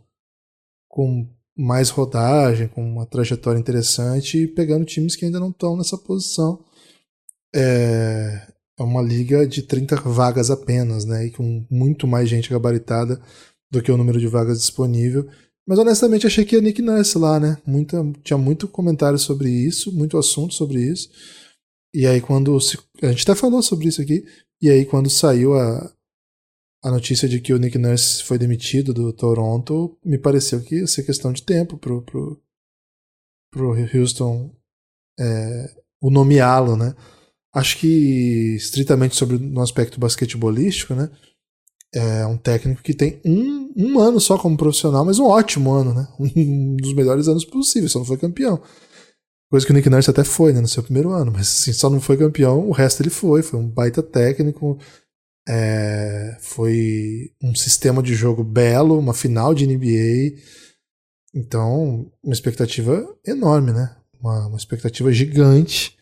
com 0.89 1.29
mais 1.57 1.91
rodagem, 1.91 2.69
com 2.69 2.83
uma 2.83 3.05
trajetória 3.05 3.59
interessante 3.59 4.39
e 4.39 4.47
pegando 4.47 4.85
times 4.85 5.17
que 5.17 5.25
ainda 5.25 5.41
não 5.41 5.51
estão 5.51 5.77
nessa 5.77 5.99
posição. 5.99 6.65
É, 7.55 8.47
é 8.79 8.83
uma 8.83 9.03
liga 9.03 9.47
de 9.47 9.63
30 9.63 9.97
vagas 9.97 10.51
apenas, 10.51 11.05
né? 11.05 11.27
E 11.27 11.31
com 11.31 11.67
muito 11.71 12.07
mais 12.07 12.29
gente 12.29 12.51
gabaritada 12.51 13.21
do 13.71 13.83
que 13.83 13.91
o 13.91 13.97
número 13.97 14.21
de 14.21 14.27
vagas 14.27 14.59
disponível. 14.59 15.29
Mas 15.67 15.79
honestamente 15.79 16.27
achei 16.27 16.45
que 16.45 16.55
ia 16.55 16.63
Nick 16.63 16.81
Nurse 16.81 17.19
lá, 17.19 17.41
né? 17.41 17.59
Muita, 17.67 18.05
tinha 18.23 18.39
muito 18.39 18.69
comentário 18.69 19.19
sobre 19.19 19.51
isso, 19.51 19.93
muito 19.93 20.17
assunto 20.17 20.55
sobre 20.55 20.81
isso. 20.81 21.11
E 21.93 22.07
aí 22.07 22.21
quando 22.21 22.61
se, 22.61 22.79
a 23.03 23.09
gente 23.09 23.23
até 23.23 23.35
falou 23.35 23.63
sobre 23.63 23.89
isso 23.89 24.01
aqui, 24.01 24.25
e 24.61 24.71
aí 24.71 24.85
quando 24.85 25.11
saiu 25.11 25.55
a, 25.55 25.93
a 26.85 26.91
notícia 26.91 27.29
de 27.29 27.41
que 27.41 27.53
o 27.53 27.59
Nick 27.59 27.79
Nurse 27.79 28.23
foi 28.23 28.39
demitido 28.39 28.95
do 28.95 29.13
Toronto, 29.13 29.99
me 30.05 30.19
pareceu 30.19 30.63
que 30.63 30.77
ia 30.77 30.87
ser 30.87 31.03
questão 31.03 31.33
de 31.33 31.43
tempo 31.43 31.77
pro, 31.79 32.03
pro, 32.03 32.41
pro 33.51 33.75
Houston 33.95 34.55
é, 35.19 35.75
o 36.01 36.11
nomeá-lo, 36.11 36.77
né? 36.77 36.95
Acho 37.57 37.79
que 37.79 38.55
estritamente 38.57 39.17
sobre 39.17 39.39
no 39.39 39.63
aspecto 39.63 39.99
basquetebolístico, 39.99 40.95
né? 40.95 41.09
É 41.95 42.27
um 42.27 42.37
técnico 42.37 42.83
que 42.83 42.93
tem 42.93 43.19
um, 43.25 43.73
um 43.75 43.99
ano 43.99 44.21
só 44.21 44.37
como 44.37 44.59
profissional, 44.59 45.07
mas 45.07 45.19
um 45.19 45.25
ótimo 45.25 45.73
ano, 45.73 45.95
né? 45.95 46.07
Um 46.21 46.77
dos 46.77 46.93
melhores 46.93 47.29
anos 47.29 47.47
possíveis, 47.47 47.93
só 47.93 47.99
não 47.99 48.05
foi 48.05 48.19
campeão. 48.19 48.61
Coisa 49.51 49.65
que 49.65 49.73
o 49.73 49.75
Nick 49.75 49.89
Nurse 49.89 50.11
até 50.11 50.23
foi, 50.23 50.53
né, 50.53 50.61
no 50.61 50.69
seu 50.69 50.83
primeiro 50.83 51.13
ano, 51.13 51.33
mas 51.33 51.47
assim, 51.47 51.73
só 51.73 51.89
não 51.89 52.01
foi 52.01 52.19
campeão, 52.19 52.69
o 52.69 52.73
resto 52.73 53.01
ele 53.01 53.11
foi, 53.11 53.43
foi 53.43 53.59
um 53.59 53.69
baita 53.69 54.03
técnico, 54.03 54.77
é, 55.49 56.37
foi 56.41 57.31
um 57.41 57.55
sistema 57.55 58.03
de 58.03 58.13
jogo 58.13 58.43
belo, 58.43 58.99
uma 58.99 59.15
final 59.15 59.55
de 59.55 59.65
NBA, 59.67 60.37
então 61.33 62.11
uma 62.23 62.35
expectativa 62.35 63.09
enorme, 63.25 63.73
né, 63.73 63.97
uma, 64.21 64.49
uma 64.49 64.57
expectativa 64.57 65.13
gigante. 65.13 65.96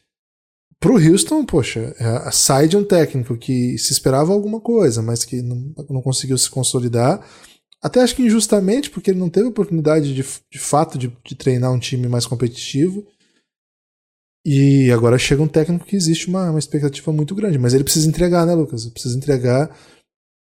Pro 0.84 0.98
Houston, 0.98 1.46
poxa, 1.46 1.96
é, 1.98 2.30
sai 2.30 2.68
de 2.68 2.76
um 2.76 2.84
técnico 2.84 3.38
que 3.38 3.78
se 3.78 3.90
esperava 3.90 4.34
alguma 4.34 4.60
coisa, 4.60 5.00
mas 5.00 5.24
que 5.24 5.40
não, 5.40 5.72
não 5.88 6.02
conseguiu 6.02 6.36
se 6.36 6.50
consolidar, 6.50 7.26
até 7.82 8.02
acho 8.02 8.14
que 8.14 8.22
injustamente, 8.22 8.90
porque 8.90 9.10
ele 9.10 9.18
não 9.18 9.30
teve 9.30 9.46
oportunidade 9.46 10.14
de, 10.14 10.22
de 10.22 10.58
fato 10.58 10.98
de, 10.98 11.10
de 11.24 11.34
treinar 11.34 11.72
um 11.72 11.78
time 11.78 12.06
mais 12.06 12.26
competitivo, 12.26 13.02
e 14.44 14.90
agora 14.90 15.16
chega 15.16 15.42
um 15.42 15.48
técnico 15.48 15.86
que 15.86 15.96
existe 15.96 16.28
uma, 16.28 16.50
uma 16.50 16.58
expectativa 16.58 17.10
muito 17.10 17.34
grande. 17.34 17.58
Mas 17.58 17.72
ele 17.72 17.82
precisa 17.82 18.06
entregar, 18.06 18.44
né, 18.44 18.52
Lucas? 18.52 18.82
Ele 18.82 18.92
precisa 18.92 19.16
entregar 19.16 19.74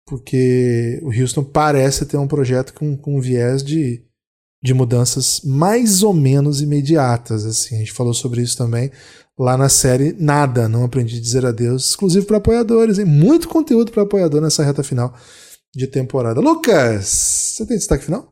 porque 0.08 1.00
o 1.04 1.10
Houston 1.10 1.44
parece 1.44 2.04
ter 2.08 2.18
um 2.18 2.28
projeto 2.28 2.74
com, 2.74 2.98
com 2.98 3.22
viés 3.22 3.62
de, 3.62 4.04
de 4.64 4.74
mudanças 4.74 5.42
mais 5.44 6.04
ou 6.04 6.14
menos 6.14 6.62
imediatas. 6.62 7.46
Assim. 7.46 7.76
A 7.76 7.80
gente 7.80 7.92
falou 7.92 8.14
sobre 8.14 8.42
isso 8.42 8.58
também 8.58 8.92
lá 9.38 9.58
na 9.58 9.70
série 9.70 10.14
Nada, 10.20 10.70
Não 10.70 10.84
Aprendi 10.84 11.18
a 11.18 11.22
Dizer 11.22 11.46
Adeus, 11.46 11.90
exclusivo 11.90 12.26
para 12.26 12.38
apoiadores. 12.38 13.00
Hein? 13.00 13.06
Muito 13.06 13.48
conteúdo 13.48 13.92
para 13.92 14.04
apoiador 14.04 14.42
nessa 14.42 14.64
reta 14.64 14.84
final 14.84 15.16
de 15.74 15.88
temporada. 15.88 16.40
Lucas, 16.40 17.06
você 17.08 17.66
tem 17.66 17.78
destaque 17.78 18.06
final? 18.06 18.32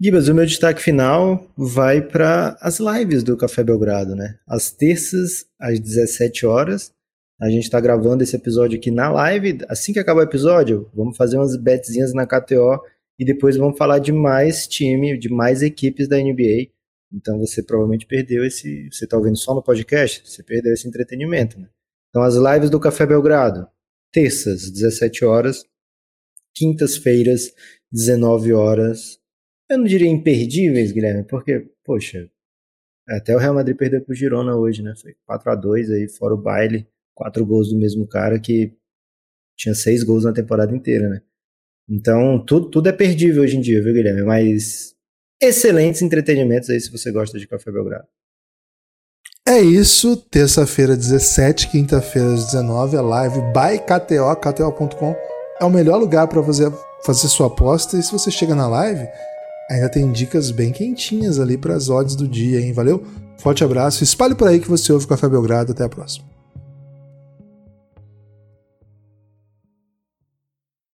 Gibas, 0.00 0.28
o 0.28 0.34
meu 0.34 0.44
destaque 0.44 0.82
final 0.82 1.50
vai 1.56 2.02
para 2.02 2.56
as 2.60 2.78
lives 2.78 3.22
do 3.22 3.36
Café 3.36 3.64
Belgrado, 3.64 4.14
né? 4.14 4.36
Às 4.46 4.70
terças, 4.70 5.46
às 5.58 5.80
17 5.80 6.44
horas. 6.44 6.92
A 7.40 7.48
gente 7.48 7.64
está 7.64 7.80
gravando 7.80 8.22
esse 8.22 8.36
episódio 8.36 8.78
aqui 8.78 8.90
na 8.90 9.10
live. 9.10 9.58
Assim 9.68 9.94
que 9.94 9.98
acabar 9.98 10.20
o 10.20 10.24
episódio, 10.24 10.90
vamos 10.94 11.16
fazer 11.16 11.38
umas 11.38 11.56
betzinhas 11.56 12.12
na 12.12 12.26
KTO 12.26 12.78
e 13.18 13.24
depois 13.24 13.56
vamos 13.56 13.78
falar 13.78 13.98
de 13.98 14.12
mais 14.12 14.66
time, 14.66 15.18
de 15.18 15.28
mais 15.28 15.62
equipes 15.62 16.08
da 16.08 16.18
NBA. 16.18 16.70
Então 17.12 17.38
você 17.38 17.62
provavelmente 17.62 18.06
perdeu 18.06 18.44
esse. 18.44 18.88
Você 18.92 19.04
está 19.04 19.16
ouvindo 19.16 19.36
só 19.36 19.54
no 19.54 19.62
podcast? 19.62 20.28
Você 20.28 20.42
perdeu 20.42 20.72
esse 20.72 20.86
entretenimento, 20.88 21.58
né? 21.58 21.68
Então 22.10 22.22
as 22.22 22.34
lives 22.34 22.70
do 22.70 22.80
Café 22.80 23.06
Belgrado, 23.06 23.68
terças, 24.12 24.70
17 24.70 25.24
horas. 25.24 25.64
Quintas-feiras, 26.54 27.52
19 27.92 28.52
horas 28.54 29.20
eu 29.68 29.78
não 29.78 29.84
diria 29.84 30.08
imperdíveis, 30.08 30.92
Guilherme, 30.92 31.24
porque, 31.24 31.68
poxa, 31.84 32.30
até 33.08 33.34
o 33.34 33.38
Real 33.38 33.54
Madrid 33.54 33.76
perdeu 33.76 34.00
pro 34.00 34.14
Girona 34.14 34.56
hoje, 34.56 34.82
né? 34.82 34.94
Foi 35.00 35.16
4 35.26 35.50
a 35.50 35.54
2 35.56 35.90
aí, 35.90 36.08
fora 36.08 36.34
o 36.34 36.40
baile, 36.40 36.88
quatro 37.14 37.44
gols 37.44 37.70
do 37.70 37.78
mesmo 37.78 38.06
cara 38.06 38.38
que 38.38 38.72
tinha 39.56 39.74
seis 39.74 40.04
gols 40.04 40.24
na 40.24 40.32
temporada 40.32 40.74
inteira, 40.74 41.08
né? 41.08 41.22
Então, 41.88 42.44
tudo, 42.44 42.68
tudo 42.68 42.88
é 42.88 42.92
perdível 42.92 43.42
hoje 43.42 43.56
em 43.56 43.60
dia, 43.60 43.82
viu, 43.82 43.94
Guilherme? 43.94 44.22
Mas 44.22 44.94
excelentes 45.40 46.02
entretenimentos 46.02 46.68
aí 46.70 46.80
se 46.80 46.90
você 46.90 47.12
gosta 47.12 47.38
de 47.38 47.46
Café 47.46 47.70
Belgrado. 47.70 48.06
É 49.48 49.60
isso, 49.60 50.16
terça-feira 50.16 50.96
17, 50.96 51.68
quinta-feira 51.70 52.34
19, 52.34 52.96
a 52.96 53.00
live 53.00 53.40
by 53.52 53.78
KTO, 53.78 54.34
KTO.com 54.34 55.14
é 55.60 55.64
o 55.64 55.70
melhor 55.70 55.98
lugar 55.98 56.26
para 56.26 56.42
fazer, 56.42 56.72
fazer 57.04 57.28
sua 57.28 57.46
aposta. 57.46 57.96
E 57.96 58.02
se 58.02 58.12
você 58.12 58.30
chega 58.30 58.54
na 58.54 58.68
live, 58.68 59.06
ainda 59.70 59.88
tem 59.88 60.10
dicas 60.10 60.50
bem 60.50 60.72
quentinhas 60.72 61.38
ali 61.38 61.56
para 61.56 61.74
as 61.74 61.88
odds 61.88 62.16
do 62.16 62.26
dia, 62.28 62.60
hein? 62.60 62.72
Valeu? 62.72 63.04
Forte 63.38 63.62
abraço, 63.62 64.02
espalhe 64.02 64.34
por 64.34 64.48
aí 64.48 64.58
que 64.58 64.68
você 64.68 64.92
ouve 64.92 65.04
o 65.04 65.08
Café 65.08 65.28
Belgrado. 65.28 65.72
Até 65.72 65.84
a 65.84 65.88
próxima. 65.88 66.35